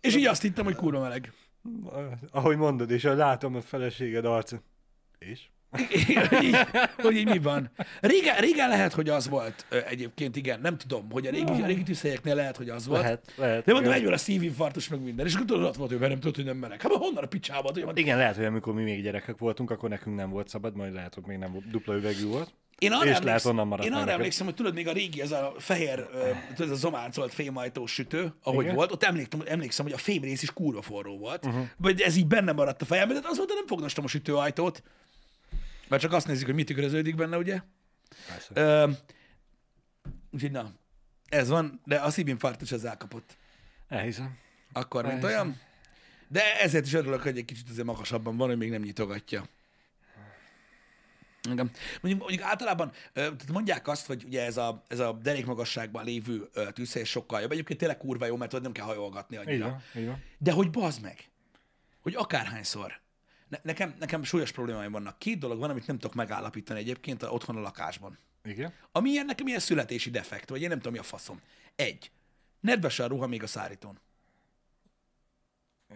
[0.00, 1.32] És így azt hittem, hogy kurva meleg.
[2.30, 4.62] Ahogy mondod, és látom a feleséged arca.
[5.18, 5.40] És?
[6.28, 6.56] Hogy, így,
[6.96, 7.70] hogy így mi van.
[8.00, 11.82] Régen, régen lehet, hogy az volt egyébként, igen, nem tudom, hogy a régi, a régi
[11.82, 13.02] tűzhelyeknél lehet, hogy az volt.
[13.02, 13.64] Lehet, lehet.
[13.64, 16.34] De mondom, egyből a szívinfarktus meg minden, és akkor tudod, ott volt, hogy nem tudod,
[16.34, 16.80] hogy nem meleg.
[16.80, 17.72] Hát honnan a picsába?
[17.84, 17.96] Van?
[17.96, 21.14] Igen, lehet, hogy amikor mi még gyerekek voltunk, akkor nekünk nem volt szabad, majd lehet,
[21.14, 22.54] hogy még nem volt, dupla üvegű volt.
[22.78, 24.18] Én arra, És lehet, onnan maradt én arra neked.
[24.18, 26.06] emlékszem, hogy tudod, még a régi, ez a fehér,
[26.58, 28.74] ez a zománcolt fémajtós sütő, ahogy Igen.
[28.74, 31.62] volt, ott emlékszem, emlékszem, hogy a fémrész is kurva forró volt, uh-huh.
[31.76, 34.82] vagy ez így benne maradt a fejemben, de az volt, hogy nem fognostam a sütőajtót,
[35.92, 37.60] mert csak azt nézik, hogy mit tükröződik benne, ugye?
[38.26, 38.50] Persze.
[38.54, 38.90] Ö,
[40.30, 40.72] úgyhogy na,
[41.28, 43.36] ez van, de a szívinfarktus az elkapott.
[43.88, 44.38] Elhiszem.
[44.72, 45.36] Akkor, mint Persze.
[45.36, 45.60] olyan.
[46.28, 49.44] De ezért is örülök, hogy egy kicsit azért magasabban van, hogy még nem nyitogatja.
[51.50, 51.70] Igen.
[52.00, 52.92] Mondjuk, mondjuk általában
[53.52, 57.52] mondják azt, hogy ugye ez a, ez a derékmagasságban lévő ö, tűzhely sokkal jobb.
[57.52, 59.82] Egyébként tényleg kurva jó, mert nem kell hajolgatni annyira.
[59.96, 60.24] így van.
[60.38, 61.30] De hogy bazd meg,
[62.00, 63.01] hogy akárhányszor.
[63.52, 65.18] Ne, nekem, nekem súlyos problémáim vannak.
[65.18, 68.18] Két dolog van, amit nem tudok megállapítani egyébként a, otthon a lakásban.
[68.44, 68.72] Igen.
[68.92, 71.40] Ami ilyen, nekem ilyen születési defekt, vagy én nem tudom, mi a faszom.
[71.76, 72.10] Egy.
[72.60, 73.98] Nedves a ruha még a szárítón.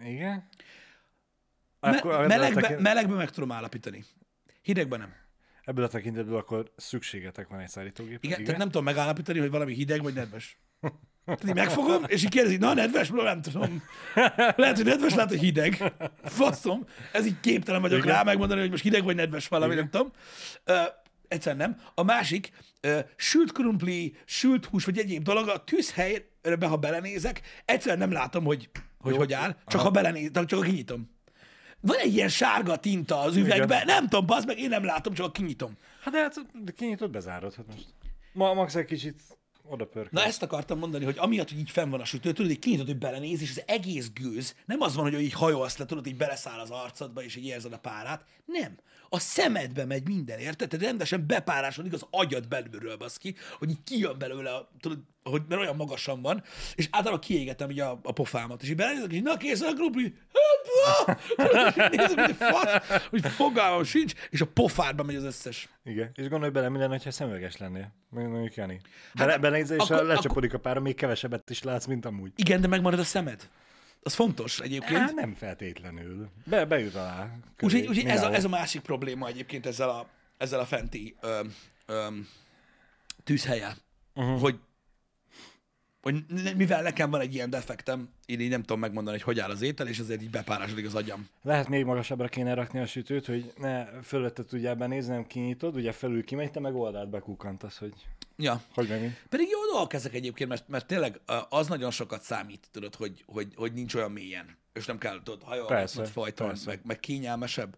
[0.03, 0.47] Igen.
[1.79, 2.79] Me- Akkor ebből, a melegbe, tekint...
[2.79, 4.05] melegbe meg tudom állapítani.
[4.61, 5.13] Hidegben nem.
[5.63, 8.19] ebből a tekintetből akkor szükségetek van egy szállítógépre.
[8.21, 10.57] Igen, Igen, tehát nem tudom megállapítani, hogy valami hideg vagy nedves.
[11.27, 13.83] Tehát így megfogom, és így kérdezi, na nedves, nem tudom.
[14.55, 15.93] Lehet, hogy nedves, lehet, hogy hideg.
[16.23, 16.85] Faszom.
[17.11, 18.15] Ez így képtelen vagyok Igen.
[18.15, 19.89] rá megmondani, hogy most hideg vagy nedves valami, Igen.
[19.91, 20.13] nem tudom.
[20.63, 20.81] Ö,
[21.27, 21.81] egyszerűen nem.
[21.95, 22.51] A másik,
[22.81, 28.43] ö, sült krumpli, sült hús, vagy egyéb dolog, a tűzhelyre, ha belenézek, egyszerűen nem látom,
[28.43, 28.69] hogy
[28.99, 29.17] hogy, Jó.
[29.17, 29.83] hogy áll, csak Aha.
[29.83, 31.09] ha belenézek, csak ha kinyitom.
[31.79, 35.25] Van egy ilyen sárga tinta az üvegben, nem tudom, bazd meg, én nem látom, csak
[35.25, 35.77] ha kinyitom.
[36.01, 37.55] Hát de, hát, de kinyitod, bezárod.
[37.55, 37.85] Hát most.
[38.33, 39.21] Ma, max egy kicsit
[39.69, 40.09] oda pörköl.
[40.11, 42.85] Na ezt akartam mondani, hogy amiatt, hogy így fenn van a sütő, tudod, hogy kinyitod,
[42.85, 46.17] hogy belenéz, és az egész gőz, nem az van, hogy így hajolsz le, tudod, így
[46.17, 48.25] beleszáll az arcodba, és így érzed a párát.
[48.45, 48.77] Nem.
[49.09, 50.69] A szemedbe megy minden, érted?
[50.69, 55.75] Tehát rendesen bepárásodik az agyad belülről, baszki, hogy így kijön belőle, tudod, hogy mert olyan
[55.75, 56.43] magasan van,
[56.75, 60.13] és általában kiégetem így a, a pofámat, és így belenézek, és na készen a krumpli,
[61.05, 65.69] hát, nézem, hogy fasz, hogy fogalmam sincs, és a pofádba megy az összes.
[65.83, 66.11] Igen.
[66.13, 67.93] És gondolj bele, mi lenne, ha szemüveges lennél.
[68.09, 68.81] Mondjuk Jani.
[69.13, 72.31] Bele, hát, belenézel, és akkor- akkor, lecsapodik a pára, még kevesebbet is látsz, mint amúgy.
[72.35, 73.49] Igen, de megmarad a szemed.
[74.07, 74.99] Az fontos egyébként.
[74.99, 76.29] Hát nem feltétlenül.
[76.45, 77.29] Be, bejut alá.
[77.59, 81.43] Úgyhogy, úgyhogy ez, a, ez a másik probléma egyébként ezzel a, ezzel a fenti ö,
[81.85, 82.07] ö,
[83.23, 83.77] tűzhelye,
[84.15, 84.39] uh-huh.
[84.39, 84.59] hogy,
[86.07, 89.49] hogy mivel nekem van egy ilyen defektem, én így nem tudom megmondani, hogy hogy áll
[89.49, 91.27] az étel, és ezért így bepárásodik az agyam.
[91.41, 95.91] Lehet még magasabbra kéne rakni a sütőt, hogy ne fölötte tudjál benézni, nem kinyitod, ugye
[95.91, 97.93] felül kimegy, te meg oldalt bekukkantasz, hogy
[98.39, 98.61] Ja.
[98.73, 99.23] hogy meg mint.
[99.29, 103.53] Pedig jó dolgok ezek egyébként, mert, mert tényleg az nagyon sokat számít, tudod, hogy, hogy,
[103.55, 106.69] hogy nincs olyan mélyen, és nem kell, tudod, hajolgatnod persze.
[106.69, 107.77] meg, meg kényelmesebb.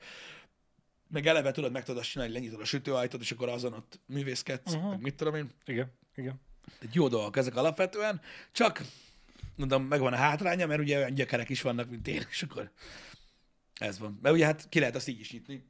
[1.08, 4.00] Meg eleve tudod, meg tudod azt csinálni, hogy lenyitod a sütőajtót, és akkor azon ott
[4.06, 4.90] művészkedsz, uh-huh.
[4.90, 5.50] meg mit tudom én.
[5.66, 6.40] Igen, igen.
[6.91, 8.82] Jó dolgok ezek alapvetően, csak
[9.55, 12.72] mondom, megvan a hátránya, mert ugye olyan gyökerek is vannak, mint én, és akkor
[13.74, 14.20] ez van.
[14.22, 15.63] Mert ugye hát ki lehet azt így is nyitni.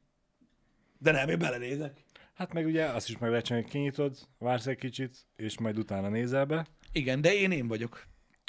[0.98, 2.04] De nem, én belenézek.
[2.34, 5.78] Hát meg ugye azt is meg lehet csinálni, hogy kinyitod, vársz egy kicsit, és majd
[5.78, 8.06] utána nézel be, Igen, de én én vagyok.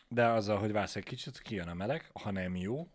[0.07, 2.87] de azzal, hogy vársz egy kicsit, kijön a meleg, ha nem jó,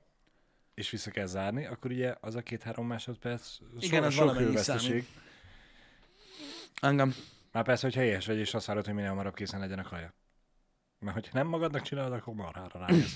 [0.74, 4.56] és vissza kell zárni, akkor ugye az a két-három másodperc Igen, so, az sok valamennyi
[4.56, 5.06] számít.
[6.80, 7.14] Engem.
[7.56, 10.14] Már persze, hogy helyes vagy, és azt várod, hogy minél hamarabb készen legyen a kaja.
[10.98, 13.14] Mert hogyha nem magadnak csinálod, akkor marhára rájössz.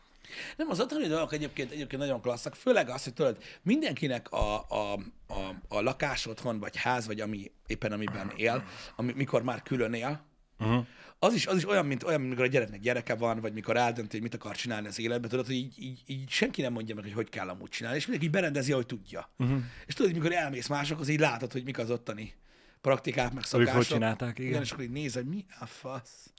[0.56, 4.92] Nem, az otthoni dolgok egyébként, egyébként nagyon klasszak, főleg az, hogy tudod, mindenkinek a, a,
[5.26, 8.64] a, a lakás otthon, vagy ház, vagy ami éppen amiben él,
[8.96, 10.26] ami, mikor már külön él,
[10.60, 10.86] Uh-huh.
[11.18, 13.76] az is, az is olyan, mint, olyan, mint mikor a gyereknek gyereke van, vagy mikor
[13.76, 16.94] eldönti, hogy mit akar csinálni az életben, tudod, hogy így, így, így senki nem mondja
[16.94, 19.30] meg, hogy hogy kell amúgy csinálni, és mindenki berendezi, ahogy tudja.
[19.38, 19.58] Uh-huh.
[19.86, 22.34] És tudod, hogy mikor elmész másokhoz, így látod, hogy mik az ottani
[22.80, 23.74] praktikák, meg Ők szokások.
[23.74, 24.50] hogy csinálták, igen.
[24.50, 24.62] igen.
[24.62, 26.32] és akkor így nézed, mi a fasz?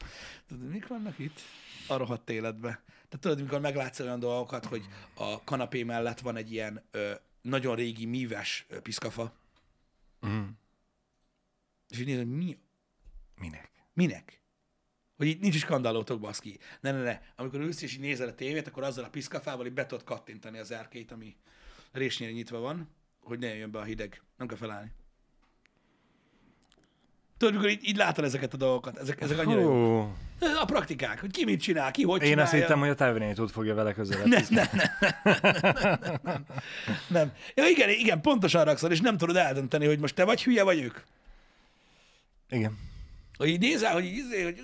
[0.47, 1.39] Tudod, mik vannak itt?
[1.87, 2.69] A rohadt életbe.
[2.89, 7.11] Tehát tudod, mikor meglátsz olyan dolgokat, hogy a kanapé mellett van egy ilyen ö,
[7.41, 9.37] nagyon régi míves ö, piszkafa,
[10.21, 10.45] Uh-huh.
[11.87, 12.57] és így nézed, mi,
[13.35, 13.71] Minek?
[13.93, 14.41] minek?
[15.17, 16.59] Hogy itt nincs is skandálótok, baszki.
[16.81, 17.21] Ne, ne, ne.
[17.35, 20.57] Amikor ülsz és így nézel a tévét, akkor azzal a piszkafával így be tudod kattintani
[20.57, 21.35] az erkét, ami
[21.91, 22.89] résnyire nyitva van,
[23.21, 24.21] hogy ne jöjjön be a hideg.
[24.37, 24.91] Nem kell felállni.
[27.39, 29.99] Tudod, mikor így, így látod ezeket a dolgokat, ezek, ezek annyira jó.
[30.61, 32.43] A praktikák, hogy ki mit csinál, ki hogy Én csinálja.
[32.43, 34.25] azt hittem, hogy a távirányítót fogja vele közelebb.
[34.25, 36.45] Nem, nem, nem, nem,
[37.07, 37.31] nem.
[37.55, 40.79] Ja, igen, igen, pontosan rakszol, és nem tudod eldönteni, hogy most te vagy hülye, vagy
[40.81, 40.97] ők.
[42.49, 42.77] Igen.
[43.37, 44.59] Hogy így nézel, hogy így izé, hogy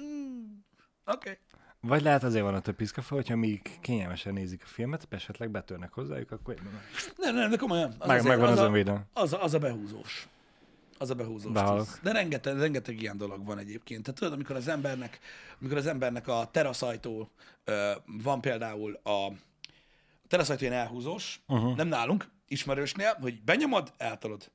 [1.05, 1.30] oké.
[1.30, 1.38] Okay.
[1.80, 5.93] Vagy lehet azért van a több piszkafa, hogyha még kényelmesen nézik a filmet, esetleg betörnek
[5.93, 6.55] hozzájuk, akkor
[7.17, 7.95] Nem, nem, de komolyan.
[7.97, 9.03] Az meg, azért- megvan az a, önvédelem.
[9.13, 10.28] az, az a behúzós.
[10.98, 11.52] Az a behúzós.
[11.52, 11.86] Behalok.
[11.86, 12.00] tíz.
[12.02, 14.04] De rengeteg, rengeteg ilyen dolog van egyébként.
[14.04, 15.20] Tehát tudod, amikor az embernek,
[15.60, 17.30] amikor az embernek a teraszajtó
[17.64, 19.32] ö, van például a, a
[20.28, 21.76] teraszajtó ilyen elhúzós, uh-huh.
[21.76, 24.52] nem nálunk, ismerősnél, hogy benyomod, eltolod.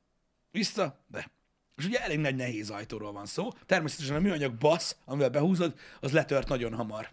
[0.51, 1.31] Vissza, de.
[1.77, 3.49] És ugye elég nagy nehéz ajtóról van szó.
[3.67, 7.11] Természetesen a műanyag basz, amivel behúzod, az letört nagyon hamar.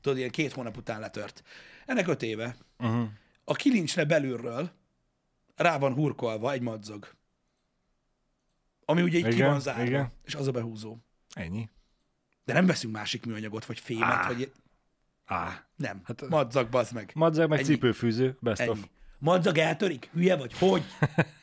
[0.00, 1.42] Tudod, ilyen két hónap után letört.
[1.86, 2.56] Ennek öt éve.
[2.78, 3.08] Uh-huh.
[3.44, 4.70] A kilincsre belülről
[5.56, 7.16] rá van hurkolva egy madzag.
[8.90, 10.12] Ami ugye így ki Igen, van zárva, igen.
[10.24, 10.96] és az a behúzó.
[11.34, 11.68] Ennyi.
[12.44, 14.26] De nem veszünk másik műanyagot, vagy fémet, Á.
[14.26, 14.52] vagy...
[15.24, 15.66] Á.
[15.76, 16.00] Nem.
[16.04, 17.10] Hát, madzag, bazd meg.
[17.14, 17.68] Madzag meg Ennyi.
[17.68, 18.76] cipőfűző, best of.
[18.76, 18.90] Ennyi.
[19.18, 20.08] Madzag eltörik?
[20.12, 20.58] Hülye vagy?
[20.58, 20.82] Hogy?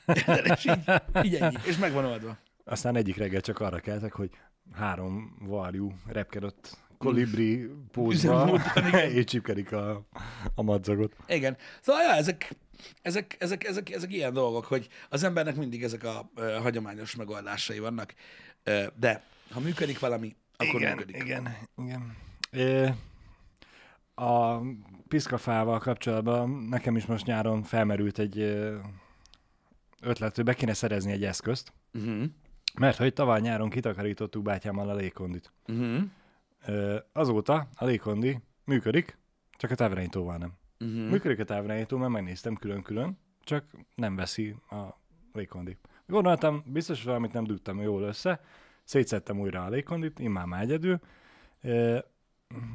[0.56, 0.92] és így,
[1.24, 1.56] így ennyi.
[1.66, 2.38] És megvan oldva.
[2.64, 4.30] Aztán egyik reggel csak arra keltek, hogy
[4.74, 8.62] három varjú repkedett kolibri pózba,
[9.12, 10.06] és csipkedik a,
[10.56, 11.16] a madzagot.
[11.28, 11.58] Igen.
[11.82, 12.56] Szóval ja, ezek,
[13.02, 17.80] ezek, ezek, ezek, ezek ilyen dolgok, hogy az embernek mindig ezek a ö, hagyományos megoldásai
[17.80, 18.14] vannak,
[18.64, 21.16] ö, de ha működik valami, akkor igen, működik.
[21.24, 22.16] igen, igen.
[22.52, 22.94] É,
[24.16, 24.60] a
[25.08, 28.40] piszkafával kapcsolatban nekem is most nyáron felmerült egy
[30.02, 32.24] ötlet, hogy be kéne szerezni egy eszközt, Uh-huh.
[32.80, 35.52] mert hogy tavaly nyáron kitakarítottuk bátyámmal a légkondit.
[35.68, 36.04] Uh-huh.
[37.14, 39.18] Azóta a légkondi működik,
[39.52, 40.54] csak a távirányítóval nem.
[40.80, 41.10] Uh-huh.
[41.10, 45.00] Működik a távirányító, mert megnéztem külön-külön, csak nem veszi a
[45.34, 45.78] légkondi.
[46.08, 48.42] Gondoltam, biztos valamit nem dugtam jól össze,
[48.84, 51.00] szétszettem újra a légkondit, immár már egyedül,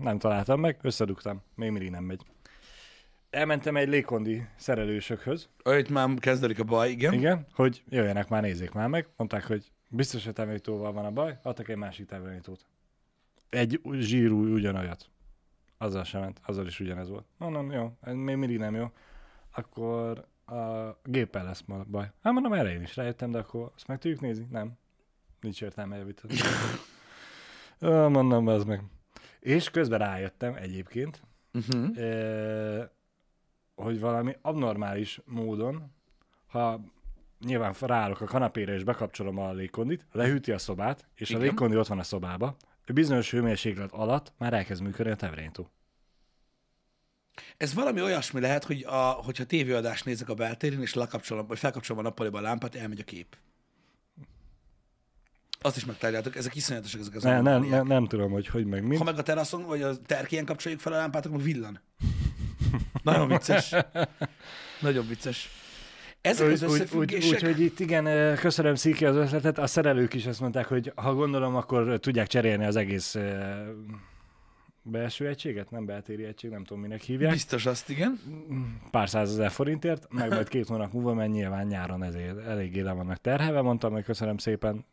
[0.00, 2.22] nem találtam meg, összedugtam, még mindig nem megy.
[3.30, 7.12] Elmentem egy légkondi szerelősökhöz, Itt már kezdődik a baj, igen.
[7.12, 9.08] igen, hogy jöjjenek már, nézzék már meg.
[9.16, 12.66] Mondták, hogy biztos, hogy távirányítóval van a baj, adtak egy másik távirányítót.
[13.50, 15.10] Egy zsírú ugyanolyat.
[15.78, 17.24] Azzal sem ment, azzal is ugyanez volt.
[17.36, 18.90] Mondom, jó, ez még mindig nem jó.
[19.54, 22.10] Akkor a géppel lesz ma baj.
[22.22, 24.46] Hát mondom, erre én is rájöttem, de akkor azt meg tudjuk nézni?
[24.50, 24.72] Nem.
[25.40, 26.34] Nincs értelme javítani.
[28.16, 28.82] Mondom, az meg.
[29.40, 31.22] És közben rájöttem egyébként,
[31.52, 31.96] Uh-huh.
[31.96, 32.82] ö,
[33.74, 35.92] hogy valami abnormális módon,
[36.46, 36.80] ha
[37.40, 41.40] nyilván ráállok a kanapére és bekapcsolom a légkondit, lehűti a szobát, és Igen.
[41.40, 42.56] a légkondi ott van a szobába,
[42.92, 45.70] bizonyos hőmérséklet alatt már elkezd működni a távirányító.
[47.56, 52.04] Ez valami olyasmi lehet, hogy a, hogyha tévéadást nézek a beltéren, és lekapcsolom, vagy felkapcsolom
[52.04, 53.36] a nappaliba a lámpát, elmegy a kép.
[55.62, 58.82] Azt is megtárgyaltok, ezek iszonyatosak ezek az Ne, nem, nem, nem tudom, hogy hogy meg
[58.82, 59.04] Ha mint.
[59.04, 61.80] meg a teraszon, vagy a terkélyen kapcsoljuk fel a lámpát, akkor villan.
[63.02, 63.74] Nagyon vicces.
[64.80, 65.50] Nagyon vicces.
[66.20, 67.42] Ezek az Úgy, úgy, úgy, összefüggések...
[67.42, 71.14] úgy, hogy itt igen, köszönöm Sziki az ötletet, a szerelők is azt mondták, hogy ha
[71.14, 73.16] gondolom, akkor tudják cserélni az egész
[74.82, 78.20] belső egységet, nem beltéri egység, nem tudom minek hívják, Biztos azt, igen.
[78.90, 83.20] pár százezer forintért, meg majd két hónap múlva, mert nyilván nyáron ezért eléggé le vannak
[83.20, 84.84] terhelve, mondtam, hogy köszönöm szépen,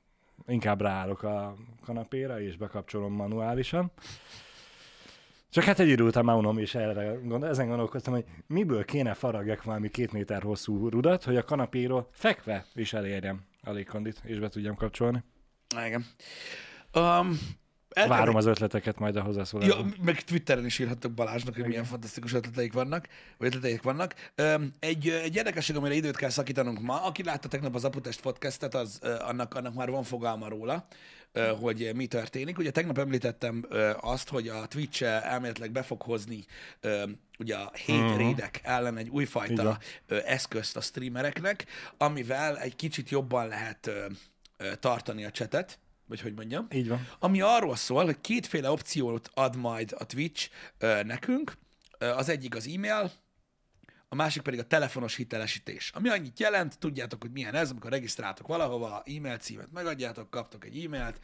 [0.47, 1.55] inkább ráállok a
[1.85, 3.91] kanapéra, és bekapcsolom manuálisan.
[5.49, 9.13] Csak hát egy idő után már unom, és erre gondol, ezen gondolkoztam, hogy miből kéne
[9.13, 14.39] faragjak valami két méter hosszú rudat, hogy a kanapéról fekve is elérjem a légkondit, és
[14.39, 15.23] be tudjam kapcsolni.
[15.85, 16.05] Igen.
[16.93, 17.39] Um,
[17.97, 19.93] el kell Várom az ötleteket majd a Ja, hozzászólásban.
[20.01, 24.13] meg Twitteren is írhattok Balázsnak, hogy milyen fantasztikus ötleteik vannak, vagy ötleteik vannak.
[24.79, 28.99] Egy, egy érdekesség, amire időt kell szakítanunk ma, aki látta tegnap az Aputest podcastet, az,
[29.19, 30.87] annak, annak már van fogalma róla,
[31.61, 32.57] hogy mi történik.
[32.57, 33.65] Ugye tegnap említettem
[33.99, 36.45] azt, hogy a Twitch elméletileg be fog hozni
[37.39, 38.17] ugye a hate Mhm.
[38.17, 39.77] raidek ellen egy újfajta
[40.07, 41.65] ö, eszközt a streamereknek,
[41.97, 43.91] amivel egy kicsit jobban lehet
[44.79, 46.67] tartani a csetet, vagy hogy mondjam.
[46.71, 47.07] Így van.
[47.19, 51.57] Ami arról szól, hogy kétféle opciót ad majd a Twitch ö, nekünk.
[51.97, 53.11] Ö, az egyik az e-mail,
[54.09, 55.91] a másik pedig a telefonos hitelesítés.
[55.93, 60.83] Ami annyit jelent, tudjátok, hogy milyen ez, amikor regisztráltok valahova, e-mail címet megadjátok, kaptok egy
[60.83, 61.19] e-mailt,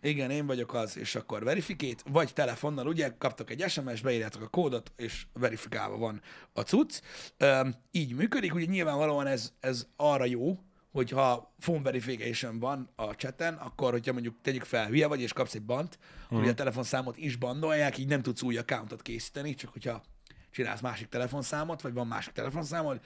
[0.00, 4.48] igen, én vagyok az, és akkor verifikét, vagy telefonnal, ugye, kaptok egy SMS, beírjátok a
[4.48, 6.20] kódot, és verifikálva van
[6.52, 7.00] a cucc.
[7.38, 10.58] Üm, így működik, ugye nyilvánvalóan ez, ez arra jó,
[10.90, 15.54] hogyha phone verification van a chaten, akkor, hogyha mondjuk tegyük fel, hülye vagy, és kapsz
[15.54, 16.40] egy bant, uh-huh.
[16.40, 20.02] ugye a telefonszámot is bandolják, így nem tudsz új accountot készíteni, csak hogyha
[20.50, 23.00] csinálsz másik telefonszámot, vagy van másik telefonszámod,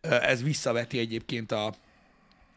[0.00, 1.66] ez visszaveti egyébként a,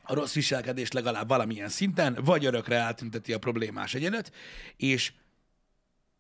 [0.04, 4.32] a rossz viselkedést legalább valamilyen szinten, vagy örökre eltünteti a problémás egyenet,
[4.78, 5.14] és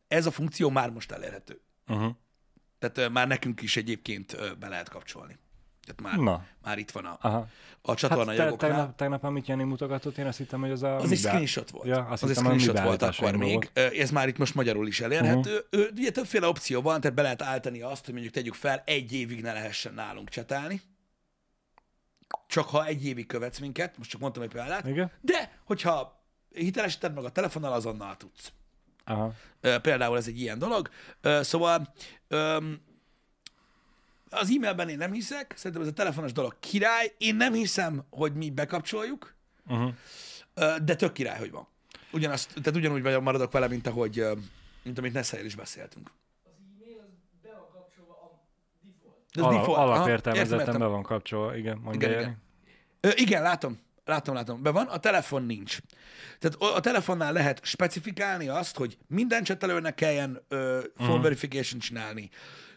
[0.07, 1.61] ez a funkció már most elérhető.
[1.87, 2.15] Uh-huh.
[2.79, 5.37] Tehát már nekünk is egyébként be lehet kapcsolni.
[5.85, 6.45] Tehát már, Na.
[6.63, 7.47] már itt van a, Aha.
[7.81, 8.69] a csatorna Hát te, jogoknál.
[8.69, 10.95] tegnap, tegnap, amit Jani mutogatott, én azt hittem, hogy az a...
[10.95, 11.87] Az egy screenshot volt.
[11.87, 13.69] Ja, azt az egy screenshot volt akkor még.
[13.73, 13.93] volt.
[13.93, 15.65] Ez már itt most magyarul is elérhető.
[15.71, 15.91] Uh-huh.
[15.97, 19.41] Ugye többféle opció van, tehát be lehet állítani azt, hogy mondjuk tegyük fel, egy évig
[19.41, 20.81] ne lehessen nálunk csetálni.
[22.47, 24.87] Csak ha egy évig követsz minket, most csak mondtam egy példát.
[24.87, 25.11] Igen?
[25.21, 26.23] De, hogyha
[26.53, 28.51] hitelesíted meg a telefonnal, azonnal tudsz.
[29.05, 29.33] Aha.
[29.81, 30.89] Például ez egy ilyen dolog.
[31.21, 31.93] Szóval
[34.29, 37.13] az e-mailben én nem hiszek, szerintem ez a telefonos dolog király.
[37.17, 39.33] Én nem hiszem, hogy mi bekapcsoljuk,
[39.67, 39.91] Uh-huh.
[40.83, 41.67] De tök király, hogy van.
[42.11, 44.25] Ugyanazt, tehát ugyanúgy vagy- maradok vele, mint ahogy,
[44.83, 46.11] mint amit Nessel is beszéltünk.
[46.43, 46.51] Az
[46.81, 47.09] e-mail az
[47.43, 48.41] be van kapcsolva a
[48.83, 49.15] default.
[49.33, 49.77] De ez Alap, default.
[49.77, 52.41] Alapértelmezetten be van kapcsolva, igen, mondja Igen, igen.
[52.99, 53.79] Ö, igen, látom.
[54.05, 54.61] Látom, látom.
[54.61, 55.77] Be van, a telefon nincs.
[56.39, 61.23] Tehát a- telefonnál lehet specifikálni azt, hogy minden csetelőnek kelljen ö, phone uh-huh.
[61.23, 62.29] verification csinálni.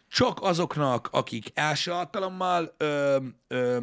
[0.08, 3.16] Csak azoknak, akik első alkalommal, ö,
[3.48, 3.78] ö,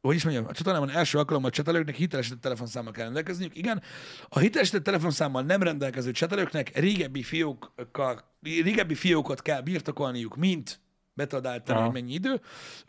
[0.00, 3.56] hogy is mondjam, a csatornában első alkalommal csetelőknek hitelesített telefonszámmal kell rendelkezniük.
[3.56, 3.82] Igen,
[4.28, 10.80] a hitelesített telefonszámmal nem rendelkező csetelőknek régebbi fiókkal, régebbi fiókot kell birtokolniuk, mint
[11.14, 11.86] be tudod állítani, Aha.
[11.86, 12.40] hogy mennyi idő,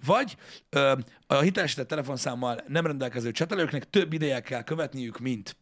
[0.05, 0.35] vagy
[0.69, 0.93] ö,
[1.27, 5.55] a hitelesített telefonszámmal nem rendelkező csetelőknek több ideje kell követniük, mint.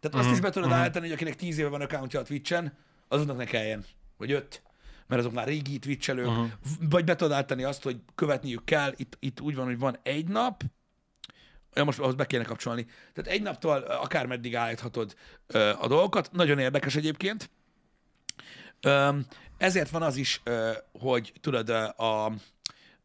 [0.00, 3.36] Tehát azt is be tudod állítani, hogy akinek 10 éve van accountja a Twitch-en, azoknak
[3.36, 3.84] ne kelljen,
[4.16, 4.62] vagy 5,
[5.06, 6.50] mert azok már régi twitchelők, uh-huh.
[6.90, 10.28] vagy be tudod állítani azt, hogy követniük kell, itt, itt úgy van, hogy van egy
[10.28, 10.62] nap,
[11.74, 12.86] ja, most ahhoz be kéne kapcsolni.
[13.12, 15.14] Tehát egy naptól akár meddig állíthatod
[15.46, 16.32] ö, a dolgokat.
[16.32, 17.50] Nagyon érdekes egyébként.
[18.80, 19.26] Öm,
[19.58, 22.32] ezért van az is, ö, hogy tudod, ö, a,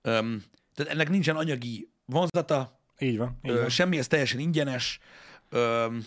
[0.02, 0.43] öm,
[0.76, 3.39] tehát ennek nincsen anyagi vonzata, Így van.
[3.43, 3.70] Így ö, van.
[3.70, 4.99] semmi, ez teljesen ingyenes.
[5.49, 6.06] Öm,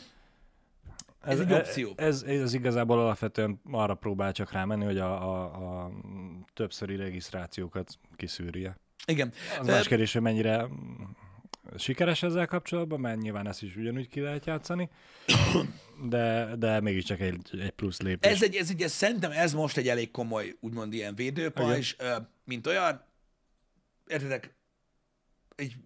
[1.26, 1.92] ez egy opció.
[1.96, 5.90] Ez, ez igazából alapvetően arra próbál csak rámenni, hogy a, a, a
[6.54, 8.76] többszöri regisztrációkat kiszűrje.
[9.06, 9.32] igen.
[9.60, 10.68] Az más kérdés, hogy mennyire
[11.78, 14.88] sikeres ezzel kapcsolatban, mert nyilván ezt is ugyanúgy ki lehet játszani,
[16.08, 18.32] de, de mégiscsak egy, egy plusz lépés.
[18.32, 21.96] Ez egy, ez egy, ez, szerintem ez most egy elég komoly, úgymond ilyen védőpajzs,
[22.44, 23.04] mint olyan,
[24.06, 24.54] értitek,
[25.56, 25.76] egy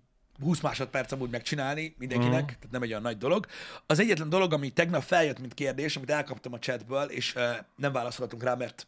[0.43, 2.47] 20 másodperc amúgy megcsinálni mindenkinek, Mhm.
[2.47, 3.47] tehát nem egy olyan nagy dolog.
[3.87, 7.93] Az egyetlen dolog, ami tegnap feljött, mint kérdés, amit elkaptam a chatből, és ö, nem
[7.93, 8.87] válaszolhatunk rá, mert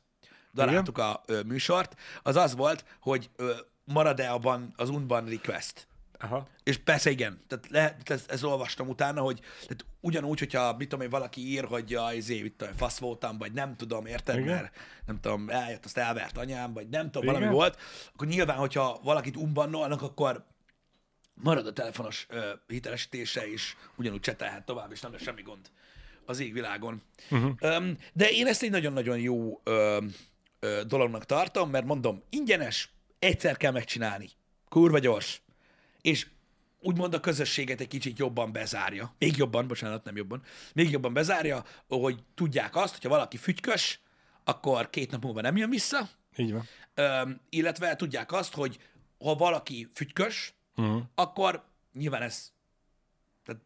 [0.54, 3.52] daráltuk a ö, műsort, az az volt, hogy ö,
[3.84, 5.88] marad-e abban az unban request.
[6.22, 6.46] Aha.
[6.62, 11.04] És persze igen, tehát lehet, ezt, ezt olvastam utána, hogy tehát ugyanúgy, hogyha mit tudom
[11.04, 14.54] én, valaki ír, hogy ja, izé, mit tudom, fasz voltam, vagy nem tudom, érted, Igen.
[14.54, 14.76] mert
[15.06, 17.34] nem tudom, eljött, azt elvert anyám, vagy nem tudom, Igen.
[17.34, 17.78] valami volt,
[18.14, 20.44] akkor nyilván, hogyha valakit umbannolnak, akkor
[21.42, 25.70] marad a telefonos ö, hitelesítése, és ugyanúgy csetelhet tovább, és nem lesz semmi gond
[26.24, 27.02] az égvilágon.
[27.30, 27.52] Uh-huh.
[27.60, 29.98] Öm, de én ezt egy nagyon-nagyon jó ö,
[30.60, 34.28] ö, dolognak tartom, mert mondom, ingyenes, egyszer kell megcsinálni.
[34.68, 35.42] Kurva gyors.
[36.02, 36.26] És
[36.80, 39.14] úgymond a közösséget egy kicsit jobban bezárja.
[39.18, 40.42] Még jobban, bocsánat, nem jobban.
[40.74, 44.00] Még jobban bezárja, hogy tudják azt, hogyha valaki fügykös,
[44.44, 46.68] akkor két nap múlva nem jön vissza, Így van.
[46.94, 48.78] Öm, illetve tudják azt, hogy
[49.18, 51.02] ha valaki fügykös, uh-huh.
[51.14, 52.52] akkor nyilván ez
[53.44, 53.62] tehát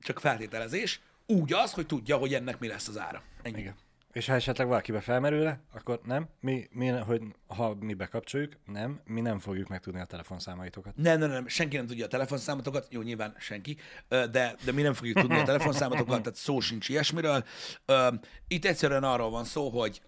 [0.00, 3.22] csak feltételezés, úgy az, hogy tudja, hogy ennek mi lesz az ára.
[3.42, 3.60] Ennyi.
[3.60, 3.74] Igen.
[4.12, 9.20] És ha esetleg valakibe felmerülne, akkor nem, mi, mi, hogy ha mi bekapcsoljuk, nem, mi
[9.20, 10.96] nem fogjuk megtudni a telefonszámaitokat.
[10.96, 13.76] Nem, nem, nem, senki nem tudja a telefonszámatokat, jó, nyilván senki,
[14.08, 14.26] de,
[14.64, 17.44] de mi nem fogjuk tudni a telefonszámatokat, tehát szó sincs ilyesmiről.
[18.48, 20.02] Itt egyszerűen arról van szó, hogy,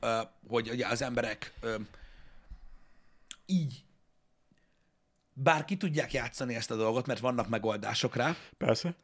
[0.49, 1.53] hogy az emberek
[3.47, 3.85] így
[5.43, 8.95] bár ki tudják játszani ezt a dolgot, mert vannak megoldások rá, Persze.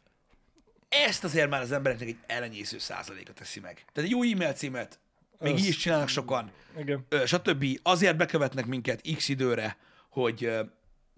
[0.89, 3.75] ezt azért már az embereknek egy elenyésző százaléka teszi meg.
[3.93, 4.99] Tehát egy jó e-mail címet
[5.39, 7.07] még Az- így is csinálnak sokan, Igen.
[7.27, 7.65] stb.
[7.83, 9.77] Azért bekövetnek minket x időre,
[10.09, 10.51] hogy,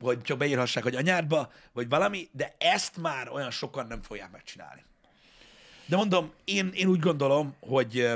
[0.01, 4.85] hogy csak beírhassák, hogy anyádba, vagy valami, de ezt már olyan sokan nem fogják megcsinálni.
[5.87, 8.11] De mondom, én, én úgy gondolom, hogy,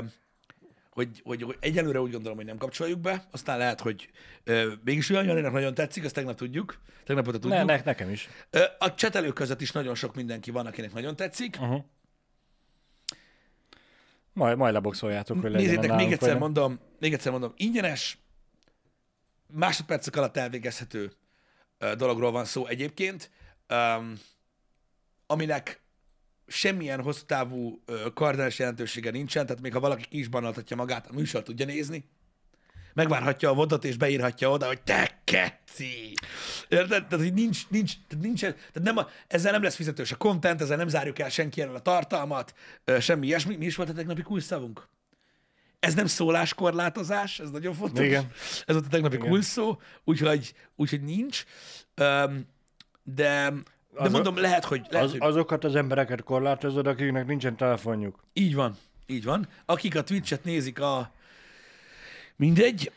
[0.93, 4.09] hogy, hogy, hogy egyelőre úgy gondolom, hogy nem kapcsoljuk be, aztán lehet, hogy
[4.43, 7.65] ö, mégis olyan Janinak nagyon tetszik, azt tegnap tudjuk, tegnap óta tudjuk.
[7.65, 8.29] Ne, ne, nekem is.
[8.49, 11.57] Ö, A csetelők között is nagyon sok mindenki van, akinek nagyon tetszik.
[11.59, 11.83] Uh-huh.
[14.33, 18.17] Majd, majd leboxoljátok, hogy legyen Nézzétek, még egyszer vagy mondom, még egyszer mondom, ingyenes,
[19.47, 21.11] másodpercek alatt elvégezhető
[21.97, 23.31] dologról van szó egyébként,
[23.69, 24.13] um,
[25.27, 25.82] aminek
[26.47, 27.83] semmilyen hosszú távú
[28.13, 32.05] kardinális jelentősége nincsen, tehát még ha valaki ki is banaltatja magát, a műsor tudja nézni,
[32.93, 36.13] megvárhatja a vodot, és beírhatja oda, hogy te keci!
[36.67, 37.07] Érted?
[37.07, 40.61] Tehát, hogy nincs, nincs, tehát nincs, tehát nem a, ezzel nem lesz fizetős a content,
[40.61, 42.53] ezzel nem zárjuk el senki elől a tartalmat,
[42.99, 43.55] semmi ilyesmi.
[43.55, 44.87] Mi is volt a tegnapi kulcsszavunk?
[45.79, 48.05] Ez nem szóláskorlátozás, ez nagyon fontos.
[48.05, 48.31] Igen.
[48.65, 51.43] Ez volt a tegnapi kulcsszó, úgyhogy, úgyhogy nincs.
[52.01, 52.47] Um,
[53.03, 53.53] de,
[53.93, 58.23] de Az- mondom, lehet, hogy, lehet, Az, hogy azokat az embereket korlátozod, akiknek nincsen telefonjuk.
[58.33, 59.47] így van, így van.
[59.65, 61.11] Akik a Twitch-et nézik, a
[62.35, 62.91] mindegy,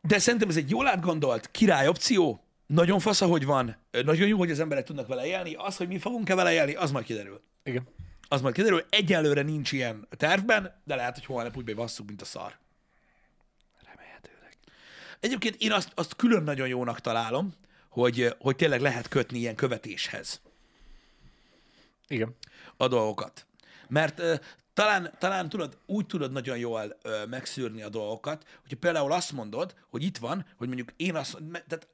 [0.00, 4.50] de szerintem ez egy jól átgondolt király opció, nagyon fasz, hogy van, nagyon jó, hogy
[4.50, 7.40] az emberek tudnak vele élni, az, hogy mi fogunk-e vele élni, az majd kiderül.
[7.64, 7.82] Igen.
[8.28, 12.24] Az majd kiderül, egyelőre nincs ilyen tervben, de lehet, hogy holnap úgy bevasszuk, mint a
[12.24, 12.52] szar.
[13.86, 14.56] Remélhetőleg.
[15.20, 17.52] Egyébként én azt, azt külön nagyon jónak találom,
[17.94, 20.40] hogy, hogy tényleg lehet kötni ilyen követéshez
[22.08, 22.36] Igen.
[22.76, 23.46] a dolgokat.
[23.88, 24.22] Mert
[24.72, 29.74] talán, talán tudod, úgy tudod nagyon jól ö, megszűrni a dolgokat, hogyha például azt mondod,
[29.90, 31.88] hogy itt van, hogy mondjuk én azt, tehát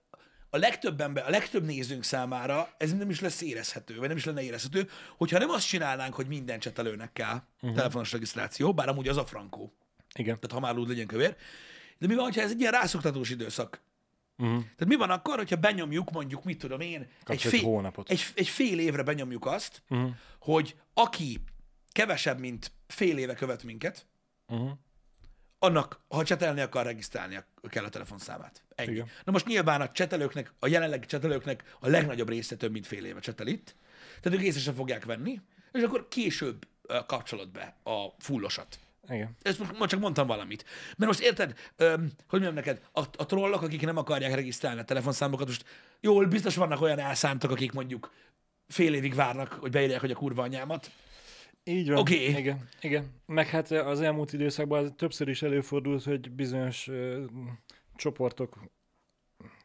[0.50, 4.24] a legtöbb ember, a legtöbb nézőnk számára ez nem is lesz érezhető, vagy nem is
[4.24, 7.74] lenne érezhető, hogyha nem azt csinálnánk, hogy minden csetelőnek kell uh-huh.
[7.74, 9.72] telefonos regisztráció, bár amúgy az a frankó,
[10.14, 10.34] Igen.
[10.40, 11.36] tehát ha már úgy legyen kövér.
[11.98, 13.80] De mi van, ha ez egy ilyen rászoktatós időszak?
[14.40, 14.58] Uh-huh.
[14.60, 18.10] Tehát mi van akkor, hogyha benyomjuk mondjuk, mit tudom én, Kapsz egy fél, hónapot.
[18.10, 20.10] egy, egy fél évre benyomjuk azt, Uh-huh.
[20.40, 21.40] hogy aki
[21.92, 24.06] kevesebb, mint fél éve követ minket,
[24.46, 24.70] Uh-huh.
[25.58, 28.64] annak, ha csetelni akar, regisztrálnia kell a telefonszámát.
[28.74, 28.90] Ennyi.
[28.92, 29.06] Igen.
[29.24, 33.20] Na most nyilván a csetelőknek, a jelenlegi csetelőknek a legnagyobb része több, mint fél éve
[33.20, 33.74] csetel itt,
[34.20, 35.40] tehát ők észre sem fogják venni,
[35.72, 36.66] és akkor később
[37.06, 38.78] kapcsolod be a fullosat.
[39.08, 39.36] Igen.
[39.42, 40.64] Ezt most, csak mondtam valamit.
[40.96, 44.84] Mert most érted, öm, hogy mondjam neked, a, a trollok, akik nem akarják regisztrálni a
[44.84, 45.64] telefonszámokat, most
[46.00, 48.12] jól biztos vannak olyan elszántak, akik mondjuk
[48.68, 50.90] fél évig várnak, hogy beírják, hogy a kurva anyámat.
[51.64, 51.98] Így van.
[51.98, 52.28] Oké.
[52.28, 52.68] Igen.
[52.80, 53.10] Igen.
[53.26, 57.24] Meg hát az elmúlt időszakban többször is előfordult, hogy bizonyos ö,
[57.96, 58.58] csoportok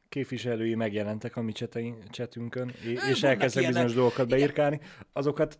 [0.09, 1.51] képviselői megjelentek a mi
[2.09, 2.73] csetünkön,
[3.09, 4.79] és, elkezdtek bizonyos dolgokat beírkálni,
[5.13, 5.59] azokat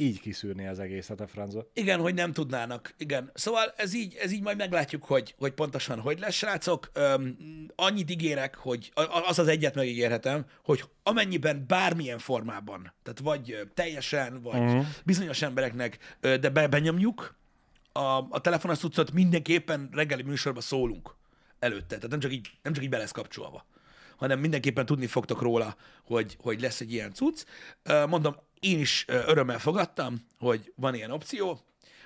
[0.00, 1.70] így kiszűrni az egészet a francba.
[1.74, 2.94] Igen, hogy nem tudnának.
[2.98, 3.30] Igen.
[3.34, 6.90] Szóval ez így, ez így majd meglátjuk, hogy, hogy pontosan hogy lesz, srácok.
[6.92, 7.36] Öm,
[7.76, 8.92] annyit ígérek, hogy
[9.28, 14.86] az az egyet megígérhetem, hogy amennyiben bármilyen formában, tehát vagy teljesen, vagy uh-huh.
[15.04, 17.36] bizonyos embereknek, de be, benyomjuk
[17.92, 21.14] a, a telefonos cuccot, mindenképpen reggeli műsorban szólunk
[21.58, 21.94] előtte.
[21.94, 23.68] Tehát nem csak így, nem csak így be lesz kapcsolva
[24.20, 27.44] hanem mindenképpen tudni fogtok róla, hogy, hogy lesz egy ilyen cucc.
[28.08, 31.60] Mondom, én is örömmel fogadtam, hogy van ilyen opció.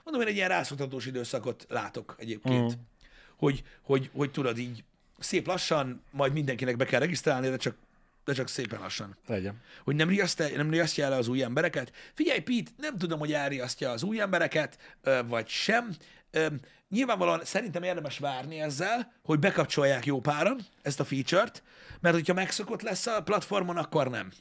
[0.04, 2.80] Mondom, én egy ilyen rászoktatós időszakot látok egyébként, Mhm.
[3.36, 4.84] hogy, hogy, hogy tudod így
[5.18, 7.76] szép lassan, majd mindenkinek be kell regisztrálni, de csak,
[8.24, 9.16] de csak szépen lassan.
[9.26, 9.60] Legyen.
[9.84, 11.92] Hogy nem, riasztja, nem riasztja el az új embereket.
[12.14, 14.78] Figyelj, Pete, nem tudom, hogy elriasztja az új embereket,
[15.26, 15.96] vagy sem.
[16.88, 21.62] Nyilvánvalóan szerintem érdemes várni ezzel, hogy bekapcsolják jó páran ezt a feature-t,
[22.00, 24.32] mert hogyha megszokott lesz a platformon, akkor nem.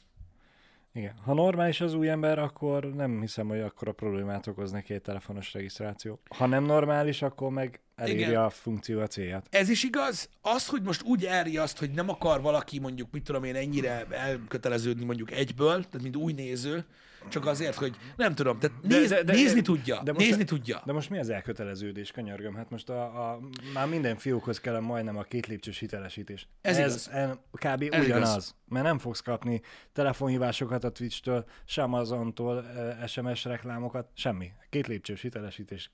[0.94, 1.14] Igen.
[1.24, 5.02] Ha normális az új ember, akkor nem hiszem, hogy akkor a problémát okoz neki egy
[5.02, 6.20] telefonos regisztráció.
[6.36, 8.42] Ha nem normális, akkor meg eléri Igen.
[8.42, 9.46] a funkció a célját.
[9.50, 10.28] Ez is igaz.
[10.40, 15.04] Az, hogy most úgy elriaszt, hogy nem akar valaki mondjuk, mit tudom én, ennyire elköteleződni
[15.04, 16.84] mondjuk egyből, tehát mint új néző,
[17.28, 20.44] csak azért, hogy nem tudom, tehát De- néz, de- de- nézni tudja, de most- nézni
[20.44, 20.82] tudja.
[20.84, 22.54] De most mi az elköteleződés, könyörgöm?
[22.54, 23.40] Hát most a, a,
[23.74, 26.48] már minden fiúkhoz kell majdnem a két lépcsős hitelesítés.
[26.60, 27.08] Ez Ez igaz.
[27.12, 27.82] en- kb.
[27.94, 28.30] Ez ugyanaz.
[28.30, 28.54] igaz.
[28.68, 29.60] Mert nem fogsz kapni
[29.92, 34.50] telefonhívásokat a Twitch-től, sem Amazontól, eh, SMS reklámokat, semmi.
[34.70, 35.90] Két lépcsős hitelesítés,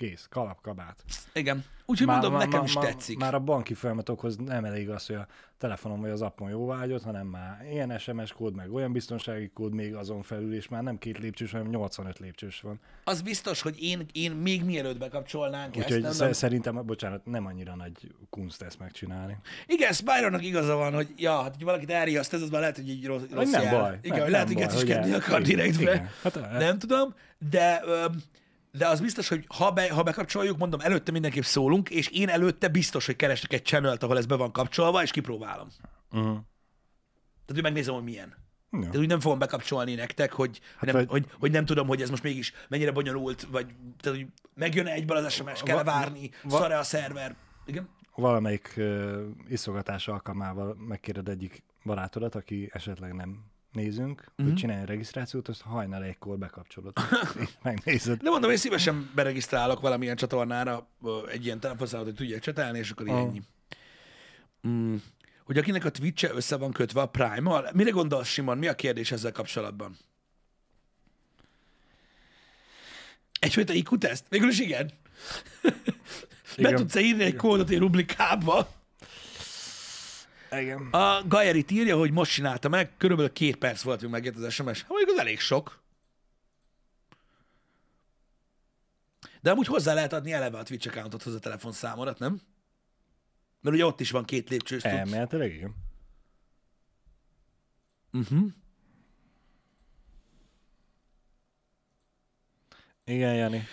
[0.00, 1.04] kész, kalap, kabát.
[1.32, 1.64] Igen.
[1.86, 3.18] Úgyhogy mondom, nekem is már, tetszik.
[3.18, 5.26] Már a banki folyamatokhoz nem elég az, hogy a
[5.58, 9.94] telefonon vagy az appon jóvágyott, hanem már ilyen SMS kód, meg olyan biztonsági kód még
[9.94, 12.80] azon felül, és már nem két lépcsős, hanem 85 lépcsős van.
[13.04, 17.46] Az biztos, hogy én, én még mielőtt bekapcsolnánk ezt, Úgyhogy sz- nem, szerintem, bocsánat, nem
[17.46, 19.36] annyira nagy kunst ezt megcsinálni.
[19.66, 22.90] Igen, Spyronnak igaza van, hogy ja, hát, hogy valakit elriaszt, ez az már lehet, hogy
[22.90, 23.80] egy rossz, rossz nem jel.
[23.80, 23.98] baj.
[24.02, 26.10] Igen, Nem- lehet, nem hogy baj, is akar direktbe.
[26.22, 27.14] Hát, el- nem tudom,
[27.50, 28.22] de, öm,
[28.72, 32.68] de az biztos, hogy ha, be, ha bekapcsoljuk, mondom, előtte mindenképp szólunk, és én előtte
[32.68, 35.68] biztos, hogy keresek egy channelt, ahol ez be van kapcsolva, és kipróbálom.
[36.10, 36.24] Uh-huh.
[37.46, 38.34] Tehát, hogy megnézem, hogy milyen.
[38.72, 38.78] Ja.
[38.80, 42.02] Tehát úgy nem fogom bekapcsolni nektek, hogy, hát nem, vagy- hogy, hogy nem tudom, hogy
[42.02, 43.66] ez most mégis mennyire bonyolult, vagy
[44.00, 47.36] tehát, hogy megjön egyből az SMS, kell Va- várni, va- szar a szerver.
[47.66, 47.88] Igen?
[48.14, 54.46] Valamelyik uh, iszogatás alkalmával megkéred egyik barátodat, aki esetleg nem nézünk, uh-huh.
[54.46, 56.92] hogy csinálj regisztrációt, azt hajnal egykor bekapcsolod.
[57.40, 58.22] és megnézed.
[58.22, 60.88] De mondom, én szívesen beregisztrálok valamilyen csatornára
[61.28, 63.18] egy ilyen telefonszámot, hogy tudják csetelni, és akkor Ah.
[63.18, 63.42] ennyi.
[64.68, 64.96] Mm.
[65.44, 68.58] Hogy akinek a Twitch-e össze van kötve a Prime-mal, mire gondolsz, Simon?
[68.58, 69.96] Mi a kérdés ezzel kapcsolatban?
[73.40, 74.24] Egyfajta IQ teszt?
[74.28, 74.90] Végül is igen.
[76.56, 76.76] Be Igen.
[76.76, 78.68] tudsz írni egy kódot egy rublikába?
[80.50, 80.88] Igen.
[80.90, 84.80] A Gajerit írja, hogy most csinálta meg, körülbelül két perc volt, hogy megjött az SMS.
[84.80, 85.82] Hát mondjuk az elég sok.
[89.40, 92.40] De amúgy hozzá lehet adni eleve a Twitch accountothoz a telefonszámodat, nem?
[93.60, 94.94] Mert ugye ott is van két lépcsős tudsz.
[94.94, 95.74] Elméletileg igen.
[103.04, 103.66] Igen, Jani.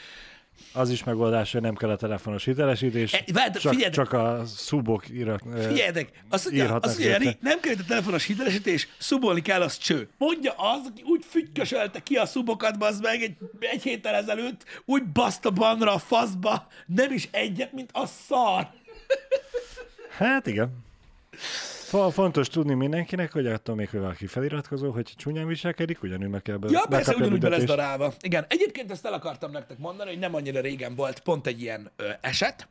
[0.78, 4.44] Az is megoldás, hogy nem kell a telefonos hitelesítés, E, várj, csak, figyeld- csak a
[4.46, 9.42] szubok irat, ö, Figyeljetek, azt mondja, azt mondja Jani, nem kell a telefonos hitelesítés, szubolni
[9.42, 10.10] kell, az cső.
[10.18, 15.04] Mondja az, aki úgy fügykösölte ki a szubokat, bazd meg egy, egy héttel ezelőtt, úgy
[15.04, 18.68] baszta banra a faszba, nem is egyet, mint a szar.
[20.18, 20.86] Hát igen.
[21.88, 26.42] Fo- Fontos tudni mindenkinek, hogy attól még, hogy valaki feliratkozó, hogy csúnyán viselkedik, ugyanúgy meg
[26.42, 28.14] kell be, Ja, persze, ugyanúgy be lesz darálva.
[28.20, 31.92] Igen, egyébként ezt el akartam nektek mondani, hogy nem annyira régen volt pont egy ilyen
[31.96, 32.68] ö, eset,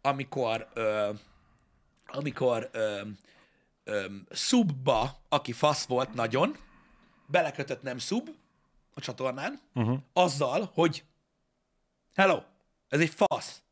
[0.00, 1.10] amikor ö,
[2.06, 3.00] amikor ö,
[3.84, 6.56] ö, szubba, aki fasz volt nagyon,
[7.26, 8.28] belekötött nem szub
[8.94, 9.98] a csatornán, uh-huh.
[10.12, 11.04] azzal, hogy
[12.14, 12.38] hello,
[12.88, 13.62] ez egy fasz.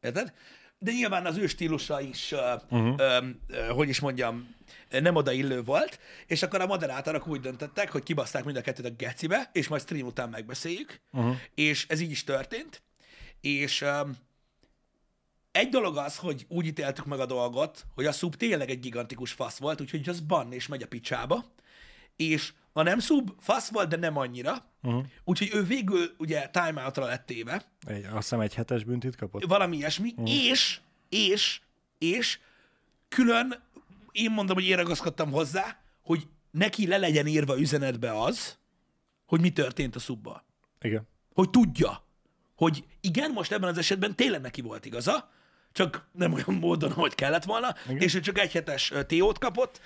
[0.00, 0.32] Érted?
[0.78, 2.94] De nyilván az ő stílusa is, uh-huh.
[2.98, 4.54] ö, ö, hogy is mondjam,
[4.90, 8.90] nem odaillő volt, és akkor a moderátorok úgy döntöttek, hogy kibaszták mind a kettőt a
[8.90, 11.36] gecibe, és majd stream után megbeszéljük, uh-huh.
[11.54, 12.82] és ez így is történt,
[13.40, 14.16] és um,
[15.52, 19.32] egy dolog az, hogy úgy ítéltük meg a dolgot, hogy a szub tényleg egy gigantikus
[19.32, 21.44] fasz volt, úgyhogy az ban és megy a picsába,
[22.16, 25.04] és a nem szub fasz volt, de nem annyira, uh-huh.
[25.24, 29.44] úgyhogy ő végül ugye timeoutra lett téve, Egy, azt hiszem egy hetes büntit kapott.
[29.44, 30.30] valami ilyesmi, uh-huh.
[30.30, 31.60] és, és,
[31.98, 32.38] és
[33.08, 33.62] külön
[34.12, 38.58] én mondom, hogy én ragaszkodtam hozzá, hogy neki le legyen írva üzenetbe az,
[39.26, 40.44] hogy mi történt a szubba.
[40.80, 41.08] Igen.
[41.34, 42.04] Hogy tudja,
[42.54, 45.30] hogy igen, most ebben az esetben tényleg neki volt igaza,
[45.72, 48.02] csak nem olyan módon, ahogy kellett volna, igen.
[48.02, 49.80] és ő csak egy hetes TO-t kapott,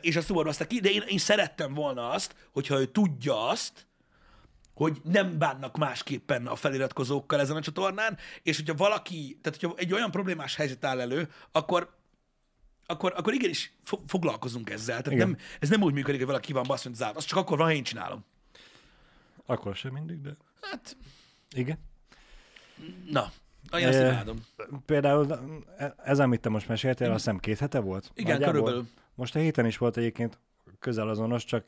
[0.00, 3.86] és azt szuborozta ki, de én, én szerettem volna azt, hogyha ő tudja azt,
[4.74, 9.92] hogy nem bánnak másképpen a feliratkozókkal ezen a csatornán, és hogyha valaki, tehát hogyha egy
[9.92, 12.00] olyan problémás helyzet áll elő, akkor
[12.86, 15.02] akkor, akkor igenis fo- foglalkozunk ezzel.
[15.02, 15.28] Tehát Igen.
[15.28, 17.16] nem, ez nem úgy működik, hogy valaki van basz, mint zárt.
[17.16, 18.24] Az csak akkor van, ha én csinálom.
[19.46, 20.96] Akkor sem mindig, de Hát,
[21.50, 21.78] igen.
[23.10, 23.32] na,
[23.78, 24.36] én ezt imádom.
[24.86, 25.38] Például
[26.04, 28.10] ez, amit te most meséltél, azt hiszem két hete volt?
[28.14, 28.60] Igen, Nagyjából?
[28.60, 28.88] körülbelül.
[29.14, 30.38] Most a héten is volt egyébként
[30.82, 31.64] közel azonos, csak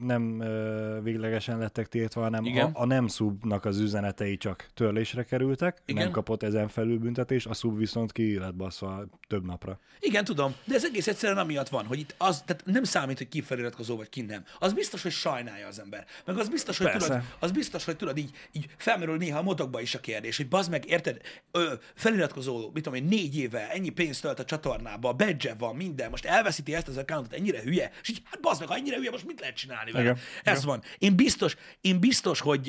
[0.00, 2.70] nem ö, véglegesen lettek tiltva, hanem Igen.
[2.72, 6.02] a, a nem szubnak az üzenetei csak törlésre kerültek, Igen.
[6.02, 9.78] nem kapott ezen felül büntetés, a szub viszont ki lett baszva több napra.
[10.00, 13.28] Igen, tudom, de ez egész egyszerűen amiatt van, hogy itt az, tehát nem számít, hogy
[13.28, 14.44] ki feliratkozó vagy ki nem.
[14.58, 16.06] Az biztos, hogy sajnálja az ember.
[16.24, 17.06] Meg az biztos, hogy Persze.
[17.06, 20.48] tudod, az biztos, hogy tudod, így, így felmerül néha a motokba is a kérdés, hogy
[20.48, 25.12] bazd meg, érted, ö, feliratkozó, mit tudom én, négy éve, ennyi pénzt tölt a csatornába,
[25.12, 28.68] badge van, minden, most elveszíti ezt az accountot, ennyire hülye, és így, hát bazd meg,
[28.68, 30.04] ha ennyire hülye, most mit lehet csinálni vele?
[30.04, 30.18] Igen.
[30.42, 30.82] Ez van.
[30.98, 32.68] Én biztos, én biztos, hogy,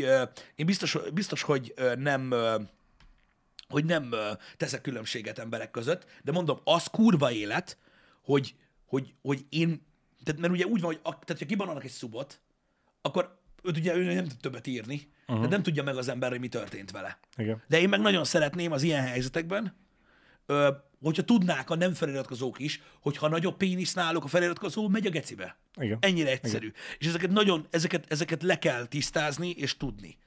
[0.56, 2.34] én biztos, biztos hogy nem,
[3.68, 4.16] hogy nem
[4.58, 7.78] teszek különbséget emberek között, de mondom, az kurva élet,
[8.24, 8.56] hogy,
[8.86, 9.86] hogy, hogy én,
[10.24, 12.40] tehát mert ugye úgy van, hogy a, tehát, ha kibanolnak egy szubot,
[13.02, 15.36] akkor őt ugye ő nem tud többet írni, uh-huh.
[15.36, 17.20] tehát nem tudja meg az ember, hogy mi történt vele.
[17.38, 17.62] Igen.
[17.68, 19.76] De én meg nagyon szeretném az ilyen helyzetekben,
[20.46, 20.70] ö,
[21.04, 25.58] hogyha tudnák a nem feliratkozók is, hogyha nagyobb pénisz náluk a feliratkozó, megy a gecibe.
[25.76, 25.98] Igen.
[26.02, 26.66] Ennyire egyszerű.
[26.68, 26.80] Igen.
[26.98, 30.18] És ezeket nagyon, ezeket, ezeket le kell tisztázni és tudni.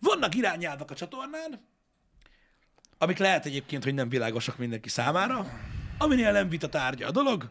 [0.00, 1.66] Vannak irányelvek a csatornán,
[2.98, 5.46] amik lehet egyébként, hogy nem világosak mindenki számára,
[5.98, 7.50] aminél nem vita tárgya a dolog.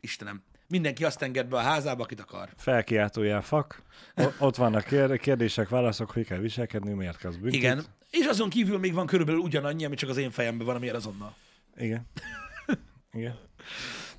[0.00, 2.48] Istenem, mindenki azt enged be a házába, akit akar.
[2.56, 3.82] Felkiáltójel fak,
[4.16, 7.52] o- ott vannak kér- kérdések, válaszok, hogy kell viselkedni, miért büntit.
[7.52, 7.84] Igen.
[8.12, 11.34] És azon kívül még van körülbelül ugyanannyi, ami csak az én fejemben van, amilyen azonnal.
[11.76, 12.06] Igen.
[13.12, 13.38] Igen.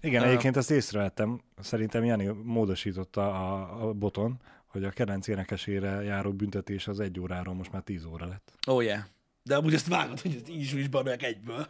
[0.01, 1.41] Igen, egyébként ezt észrevettem.
[1.59, 7.53] Szerintem Jani módosította a, a boton, hogy a kedvenc énekesére járó büntetés az egy óráról
[7.53, 8.53] most már tíz óra lett.
[8.67, 9.03] Oh yeah.
[9.43, 11.67] De amúgy ezt vágod, hogy ezt így is, is banolják egyből.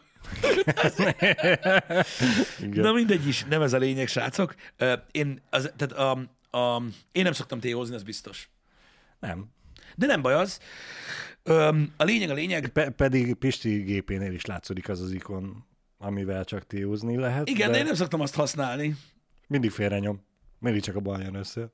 [2.84, 4.56] Na mindegy is, nem ez a lényeg, srácok.
[5.12, 6.12] Én, az, tehát a,
[6.58, 8.50] a, én nem szoktam téhozni, az biztos.
[9.20, 9.52] Nem.
[9.96, 10.60] De nem baj az.
[11.44, 12.68] Öm, a lényeg a lényeg.
[12.68, 15.66] Pe- pedig Pisti gépénél is látszódik az az ikon,
[15.98, 17.50] amivel csak téúzni lehet.
[17.50, 18.96] Igen, de én nem szoktam azt használni.
[19.48, 20.26] Mindig félrenyom.
[20.60, 21.72] Mindig csak a bal jön össze.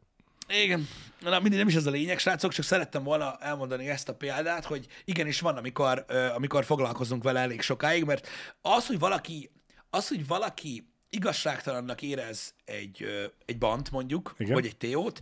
[0.63, 0.87] Igen.
[1.19, 4.65] Na, mindig nem is ez a lényeg, srácok, csak szerettem volna elmondani ezt a példát,
[4.65, 6.05] hogy igenis van, amikor,
[6.35, 8.27] amikor foglalkozunk vele elég sokáig, mert
[8.61, 9.51] az, hogy valaki,
[9.89, 13.05] az, hogy valaki igazságtalannak érez egy,
[13.45, 14.53] egy bant mondjuk, Igen.
[14.53, 15.21] vagy egy téót,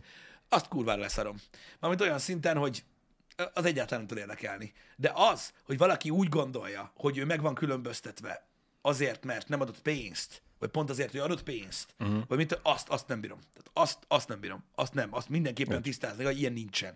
[0.50, 1.36] azt kurvára leszarom.
[1.80, 2.84] Mármint olyan szinten, hogy
[3.54, 4.74] az egyáltalán nem tud érdekelni.
[4.96, 8.48] De az, hogy valaki úgy gondolja, hogy ő meg van különböztetve
[8.82, 12.24] azért, mert nem adott pénzt, vagy pont azért, hogy adott pénzt, uh-huh.
[12.28, 13.40] vagy mit, azt, azt nem bírom.
[13.40, 14.64] Tehát azt, azt nem bírom.
[14.76, 15.14] Azt nem.
[15.14, 16.94] Azt mindenképpen tisztázni, hogy ilyen nincsen.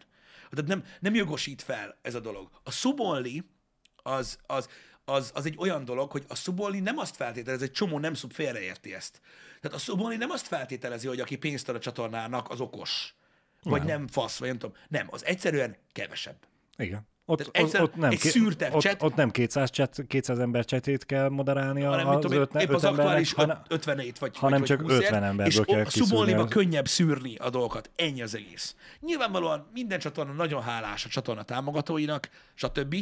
[0.50, 2.50] Tehát nem, nem jogosít fel ez a dolog.
[2.64, 3.50] A szubolni
[3.96, 4.68] az, az,
[5.06, 8.34] az, az egy olyan dolog, hogy a szubolni nem azt feltételezi, egy csomó nem szub
[8.34, 9.22] félreérti ezt.
[9.62, 13.16] Tehát a szubolni nem azt feltételezi, hogy aki pénzt ad a csatornának, az okos.
[13.64, 14.76] Vagy nem, nem fasz, vagy nem tudom.
[14.88, 16.36] Nem, az egyszerűen kevesebb.
[16.78, 17.10] Igen.
[17.26, 21.30] Ott, egyszer egy ké- szűrtebb ott, chat- ott nem 200, chat, 200 ember csetét kell
[21.30, 24.68] moderálni hanem az tudom, én, öt, épp öt az aktuális hanem, 57 vagy hanem vagy,
[24.68, 27.90] csak vagy 20 50 emberből és kell a kiszűrni szubolniba az- könnyebb szűrni a dolgokat.
[27.96, 28.76] Ennyi az egész.
[29.00, 32.96] Nyilvánvalóan minden csatorna nagyon hálás a csatorna támogatóinak, stb.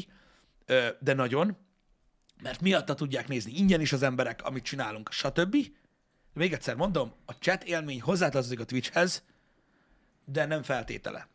[1.00, 1.58] De nagyon,
[2.42, 5.56] mert miatta tudják nézni ingyen is az emberek, amit csinálunk, stb.
[6.34, 9.24] Még egyszer mondom, a chat élmény hozzátartozik a Twitchhez,
[10.32, 11.28] de nem feltétele.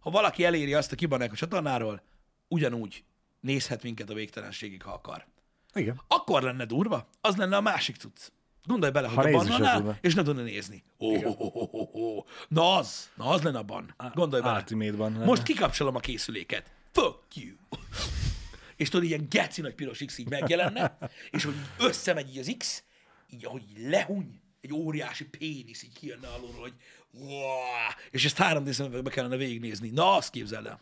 [0.00, 2.02] Ha valaki eléri azt a kibanek a csatornáról,
[2.48, 3.04] ugyanúgy
[3.40, 5.26] nézhet minket a végtelenségig, ha akar.
[5.74, 6.00] Igen.
[6.08, 8.28] Akkor lenne durva, az lenne a másik cucc.
[8.64, 10.84] Gondolj bele, hogy a bannanál, és ne tudna nézni.
[10.98, 12.24] Ó, oh, oh, oh, oh, oh.
[12.48, 13.94] Na az, na az lenne a ban.
[14.14, 14.56] Gondolj bele.
[14.56, 15.12] Ultimate-ban.
[15.12, 16.70] Most kikapcsolom a készüléket.
[16.92, 17.54] Fuck you.
[18.76, 20.98] és tudod, ilyen geci nagy piros X így megjelenne,
[21.30, 22.84] és hogy összemegy így az X,
[23.30, 26.74] így ahogy lehuny, egy óriási pénisz így kijönne alulról, hogy
[27.10, 27.94] Uá!
[28.10, 29.88] és ezt három d szemüvegbe kellene végignézni.
[29.88, 30.80] Na, azt képzeld el.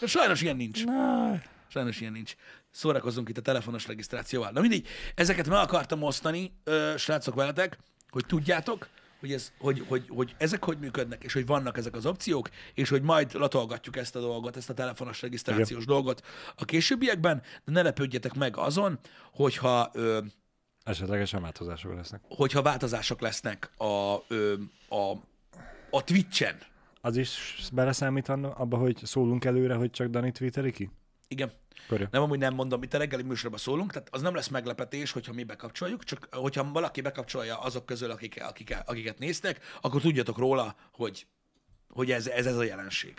[0.00, 0.84] De sajnos ilyen nincs.
[0.84, 2.34] Na, Sajnos ilyen nincs.
[2.70, 4.50] Szórakozzunk itt a telefonos regisztrációval.
[4.50, 7.78] Na mindig, ezeket meg akartam osztani, ö, srácok veletek,
[8.08, 8.88] hogy tudjátok,
[9.20, 12.88] hogy, ez, hogy, hogy, hogy ezek hogy működnek, és hogy vannak ezek az opciók, és
[12.88, 15.94] hogy majd latolgatjuk ezt a dolgot, ezt a telefonos regisztrációs Igen.
[15.94, 16.26] dolgot
[16.56, 18.98] a későbbiekben, de ne lepődjetek meg azon,
[19.32, 20.18] hogyha, ö,
[20.84, 22.20] esetlegesen változások lesznek.
[22.28, 24.54] hogyha változások lesznek a, ö,
[24.88, 25.10] a,
[25.90, 26.58] a Twitch-en.
[27.00, 30.90] Az is beleszámít abba, hogy szólunk előre, hogy csak Dani twitteri ki?
[31.28, 31.52] Igen.
[31.88, 32.08] Körül.
[32.10, 35.32] Nem, amúgy nem mondom, itt a reggeli műsorban szólunk, tehát az nem lesz meglepetés, hogyha
[35.32, 40.76] mi bekapcsoljuk, csak hogyha valaki bekapcsolja azok közül, akik, akik, akiket néztek, akkor tudjatok róla,
[40.92, 41.26] hogy,
[41.88, 43.14] hogy ez, ez, ez a jelenség.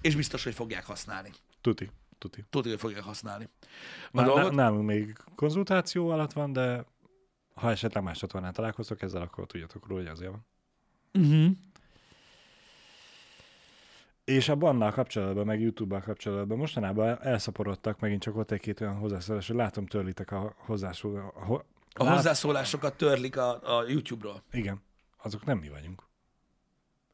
[0.00, 1.30] És biztos, hogy fogják használni.
[1.60, 1.90] Tuti.
[2.18, 2.44] Tuti.
[2.50, 3.48] Tudjuk, hogy fogják használni.
[4.10, 6.84] A Na, dolgot, nálunk még konzultáció alatt van, de
[7.54, 10.46] ha esetleg más csatornán találkoztok ezzel, akkor tudjatok róla, hogy azért van.
[11.22, 11.50] uh-huh.
[14.24, 19.46] És a bannal kapcsolatban, meg YouTube-bal kapcsolatban mostanában elszaporodtak megint csak ott egy-két olyan hozzászólás,
[19.46, 21.32] hogy látom törlitek a hozzászól...
[21.34, 21.60] A, ho,
[21.92, 24.42] A hozzászólásokat törlik a, a YouTube-ról.
[24.52, 24.82] Igen,
[25.22, 26.02] azok nem mi vagyunk.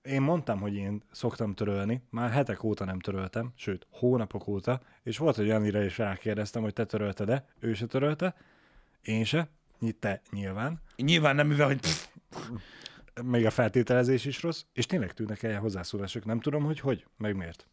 [0.03, 5.19] Én mondtam, hogy én szoktam törölni, már hetek óta nem töröltem, sőt, hónapok óta, és
[5.19, 8.35] volt, hogy Janira is rákérdeztem, hogy te törölted-e, ő se törölte,
[9.03, 9.49] én se,
[9.99, 12.07] te nyilván, Nyilván nem, mivel, hogy pff,
[13.23, 17.37] még a feltételezés is rossz, és tényleg tűnnek el hozzászólások, nem tudom, hogy hogy, meg
[17.37, 17.67] miért.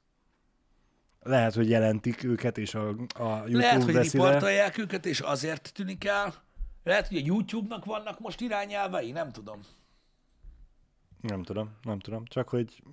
[1.21, 6.05] Lehet, hogy jelentik őket, és a, a YouTube lehet, hogy riportolják őket, és azért tűnik
[6.05, 6.33] el.
[6.83, 9.59] Lehet, hogy a YouTube-nak vannak most irányelvei, nem tudom.
[11.21, 12.25] Nem tudom, nem tudom.
[12.25, 12.83] Csak hogy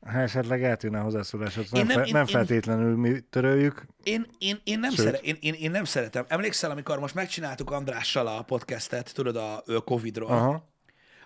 [0.00, 3.86] ha esetleg eltűnne a hozzászólásod, nem, nem- fe, én- nem én- feltétlenül mi töröljük.
[4.02, 5.04] Én, én, én, nem Sőt.
[5.04, 6.24] szere, én, én, én nem szeretem.
[6.28, 10.70] Emlékszel, amikor most megcsináltuk Andrással a podcastet, tudod, a Covid-ról, Aha,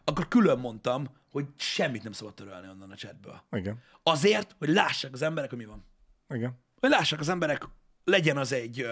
[0.04, 3.42] akkor külön mondtam, hogy semmit nem szabad törölni onnan a chatből.
[3.50, 5.84] igen, Azért, hogy lássák az emberek, hogy mi van.
[6.28, 6.58] igen.
[6.80, 7.68] Hogy lássák az emberek,
[8.04, 8.86] legyen az egy,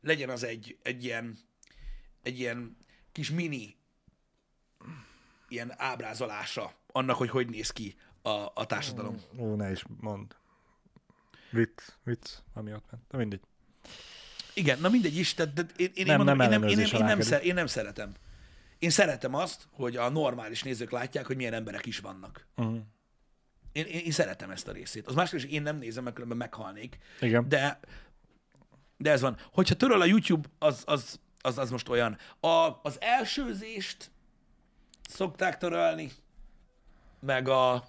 [0.00, 1.38] legyen az egy, egy ilyen,
[2.22, 2.76] egy ilyen
[3.12, 3.76] kis mini
[5.48, 9.20] ilyen ábrázolása annak, hogy hogy néz ki a, a társadalom.
[9.38, 10.36] Ó, ne is mond.
[11.50, 13.02] Vicc, vicc, ami ott ment.
[13.10, 13.40] De mindegy.
[14.54, 17.00] Igen, na mindegy is, tehát, tehát én, én, Nem- mondom, nem én, nem, én, nem,
[17.00, 18.12] én, nem szer, én nem szeretem.
[18.78, 22.46] Én szeretem azt, hogy a normális nézők látják, hogy milyen emberek is vannak.
[22.56, 22.78] Uh-huh.
[23.72, 25.06] Én, én, én szeretem ezt a részét.
[25.06, 26.98] Az más kérdés, hogy én nem nézem, mert különben meghalnék.
[27.20, 27.48] Igen.
[27.48, 27.80] De,
[28.96, 29.36] de ez van.
[29.52, 32.18] Hogyha töröl a YouTube, az, az, az, az most olyan.
[32.40, 34.10] A, az elsőzést
[35.08, 35.58] szokták
[37.20, 37.84] meg a,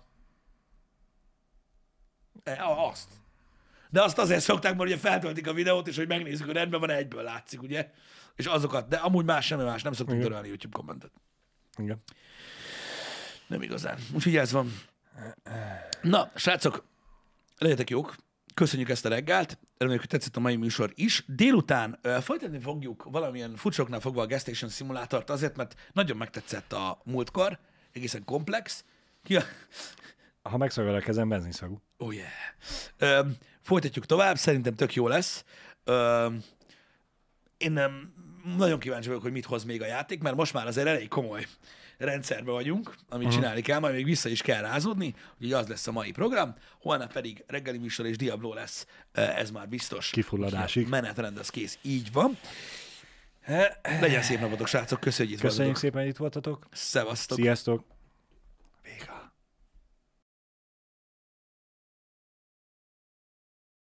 [2.44, 3.10] e, a azt.
[3.90, 6.90] De azt azért szokták, mert ugye feltöltik a videót, és hogy megnézzük, hogy rendben van,
[6.90, 7.92] egyből látszik, ugye?
[8.36, 10.30] És azokat, de amúgy más semmi más, nem szoktunk Igen.
[10.30, 11.12] törölni YouTube kommentet.
[11.78, 12.02] Igen.
[13.48, 13.98] Nem igazán.
[14.14, 14.74] Úgyhogy ez van.
[16.02, 16.84] Na, srácok,
[17.58, 18.16] legyetek jók.
[18.54, 19.58] Köszönjük ezt a reggelt.
[19.78, 21.24] Reméljük, hogy tetszett a mai műsor is.
[21.28, 26.74] Délután uh, folytatni fogjuk valamilyen furcsoknál fogva a Gas Station szimulátort azért, mert nagyon megtetszett
[26.74, 27.60] a múltkor.
[27.94, 28.84] Egészen komplex.
[29.24, 29.42] Ja.
[30.42, 31.82] Ha megszagol a kezem, benzinszagú.
[31.98, 32.28] Oh yeah.
[32.98, 33.30] Ö,
[33.62, 35.44] folytatjuk tovább, szerintem tök jó lesz.
[35.84, 36.28] Ö,
[37.58, 38.14] én nem,
[38.58, 41.46] nagyon kíváncsi vagyok, hogy mit hoz még a játék, mert most már azért elég komoly
[41.98, 43.42] rendszerben vagyunk, amit uh-huh.
[43.42, 47.14] csinálni kell, majd még vissza is kell rázódni, úgyhogy az lesz a mai program, holnap
[47.14, 50.10] pedig reggeli műsor és Diablo lesz, Ö, ez már biztos.
[50.10, 50.88] Kifulladásig.
[50.88, 52.38] Menetrend az kész, így van.
[54.00, 55.82] Legyen szép napotok, srácok, köszönjük, hogy itt Köszönjük voltatok.
[55.82, 56.68] szépen, hogy itt voltatok.
[56.72, 57.38] Szevasztok.
[57.38, 57.97] Sziasztok!